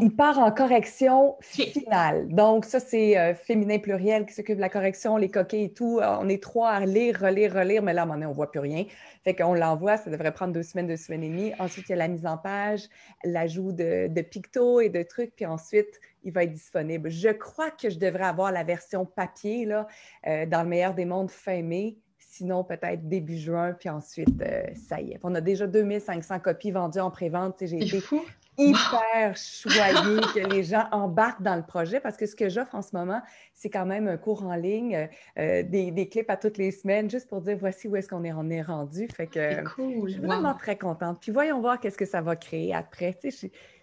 il 0.03 0.15
part 0.15 0.39
en 0.39 0.51
correction 0.51 1.37
finale. 1.41 2.29
Donc, 2.29 2.65
ça, 2.65 2.81
c'est 2.81 3.19
euh, 3.19 3.35
féminin 3.35 3.79
pluriel 3.79 4.27
qui 4.27 4.35
s'occupe 4.35 4.57
de 4.57 4.61
la 4.61 4.69
correction, 4.69 5.17
les 5.17 5.31
coquets 5.31 5.65
et 5.65 5.73
tout. 5.73 6.01
Euh, 6.01 6.17
on 6.21 6.29
est 6.29 6.43
trois 6.43 6.71
à 6.71 6.87
lire, 6.87 7.21
relire, 7.21 7.55
relire, 7.55 7.83
mais 7.83 7.93
là, 7.93 8.03
à 8.03 8.05
un 8.05 8.07
moment 8.07 8.15
donné, 8.15 8.27
on 8.27 8.31
ne 8.31 8.35
voit 8.35 8.51
plus 8.51 8.61
rien. 8.61 8.85
Fait 9.25 9.35
qu'on 9.35 9.55
l'envoie, 9.55 9.97
ça 9.97 10.11
devrait 10.11 10.33
prendre 10.33 10.53
deux 10.53 10.63
semaines, 10.63 10.87
deux 10.87 10.97
semaines 10.97 11.25
et 11.25 11.29
demie. 11.29 11.53
Ensuite, 11.59 11.89
il 11.89 11.93
y 11.93 11.95
a 11.95 11.97
la 11.97 12.09
mise 12.09 12.27
en 12.27 12.37
page, 12.37 12.89
l'ajout 13.25 13.73
de, 13.73 14.09
de 14.09 14.23
pictos 14.23 14.81
et 14.81 14.89
de 14.89 15.03
trucs, 15.03 15.35
puis 15.35 15.47
ensuite, 15.47 16.01
il 16.23 16.33
va 16.33 16.45
être 16.45 16.53
disponible. 16.53 17.11
Je 17.11 17.31
crois 17.31 17.71
que 17.71 17.91
je 17.91 17.99
devrais 17.99 18.25
avoir 18.25 18.53
la 18.53 18.65
version 18.65 19.07
papier, 19.07 19.65
là, 19.65 19.87
euh, 20.27 20.47
dans 20.47 20.63
le 20.63 20.69
meilleur 20.69 20.95
des 20.95 21.05
mondes 21.05 21.31
fin 21.31 21.63
mai 21.63 21.97
sinon 22.19 22.65
peut-être 22.65 23.09
début 23.09 23.39
juin, 23.39 23.77
puis 23.79 23.89
ensuite, 23.89 24.43
ça 24.75 25.01
y 25.01 25.13
est. 25.13 25.21
On 25.23 25.37
a 25.37 25.41
déjà 25.41 25.69
2500 25.69 26.41
copies 26.41 26.73
vendues 26.73 26.99
en 26.99 27.13
pré-vente. 27.13 27.59
J'ai 27.61 27.77
été 27.77 28.01
fou 28.01 28.25
hyper 28.59 29.37
choyé 29.37 30.21
que 30.35 30.49
les 30.49 30.63
gens 30.63 30.87
embarquent 30.93 31.43
dans 31.43 31.57
le 31.57 31.63
projet 31.63 32.01
parce 32.01 32.17
que 32.17 32.27
ce 32.27 32.37
que 32.37 32.49
j'offre 32.49 32.75
en 32.75 32.83
ce 32.83 32.95
moment, 32.95 33.21
c'est 33.53 33.71
quand 33.71 33.87
même 33.87 34.09
un 34.09 34.17
cours 34.17 34.45
en 34.45 34.55
ligne, 34.55 35.09
euh, 35.39 35.63
des, 35.63 36.09
clips 36.09 36.31
à 36.31 36.37
toutes 36.37 36.59
les 36.59 36.71
semaines, 36.71 37.11
juste 37.11 37.29
pour 37.29 37.41
dire 37.41 37.57
voici 37.59 37.89
où 37.89 37.97
est-ce 37.97 38.09
qu'on 38.09 38.25
est, 38.25 38.33
on 38.33 38.49
est 38.51 38.63
rendu. 38.63 39.09
Fait 39.09 39.27
que 39.27 39.63
cool. 39.75 40.09
je 40.09 40.15
suis 40.15 40.23
vraiment 40.23 40.55
très 40.55 40.77
contente. 40.77 41.19
Puis 41.21 41.33
voyons 41.33 41.61
voir 41.61 41.81
qu'est-ce 41.81 41.99
que 41.99 42.07
ça 42.07 42.21
va 42.21 42.37
créer 42.37 42.75
après. 42.75 43.19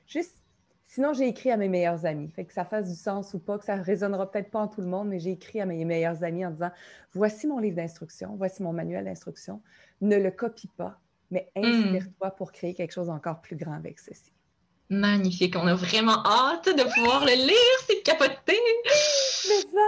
juste, 0.08 0.38
sinon, 0.86 1.13
j'ai 1.13 1.28
écrit 1.28 1.51
à 1.51 1.58
mes 1.58 1.70
meilleurs 1.70 2.06
amis. 2.06 2.30
Fait 2.30 2.46
que 2.46 2.54
ça 2.54 2.66
fasse 2.66 2.90
du 2.90 2.96
sens 2.96 3.34
ou 3.34 3.40
pas, 3.40 3.58
que 3.58 3.66
ça 3.66 3.78
ne 3.78 3.84
résonnera 3.84 4.30
peut-être 4.30 4.51
pas 4.51 4.60
en 4.60 4.68
tout 4.68 4.82
le 4.82 4.88
monde, 4.88 5.08
mais 5.10 5.20
j'ai 5.20 5.32
écrit 5.32 5.62
à 5.62 5.66
mes 5.66 5.84
meilleurs 5.86 6.24
amis 6.24 6.46
en 6.46 6.51
disant 6.51 6.72
voici 7.13 7.48
mon 7.48 7.60
livre 7.60 7.75
d'instruction, 7.75 8.36
voici 8.38 8.63
mon 8.63 8.74
manuel 8.74 9.06
d'instruction. 9.06 9.62
Ne 10.01 10.18
le 10.18 10.32
copie 10.32 10.70
pas, 10.78 11.00
mais 11.30 11.51
hmm. 11.56 11.63
inspire-toi 11.63 12.32
pour 12.32 12.51
créer 12.51 12.74
quelque 12.74 12.92
chose 12.92 13.10
encore 13.10 13.42
plus 13.42 13.56
grand 13.56 13.74
avec 13.74 14.00
ceci. 14.00 14.32
Magnifique. 14.92 15.56
On 15.56 15.68
a 15.68 15.74
vraiment 15.74 16.22
hâte 16.26 16.68
de 16.68 16.84
pouvoir 16.84 17.24
le 17.24 17.32
lire. 17.32 17.78
C'est 17.88 18.04
capoté. 18.04 18.58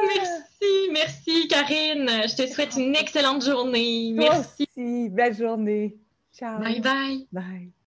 Merci, 0.08 0.90
merci, 0.94 1.48
Karine. 1.50 2.10
Je 2.26 2.36
te 2.36 2.48
souhaite 2.48 2.76
une 2.78 2.96
excellente 2.96 3.44
journée. 3.44 4.14
Merci. 4.14 4.66
Merci. 4.78 5.10
Belle 5.10 5.36
journée. 5.36 5.98
Ciao. 6.34 6.60
Bye 6.60 6.80
bye. 6.80 7.28
Bye. 7.34 7.74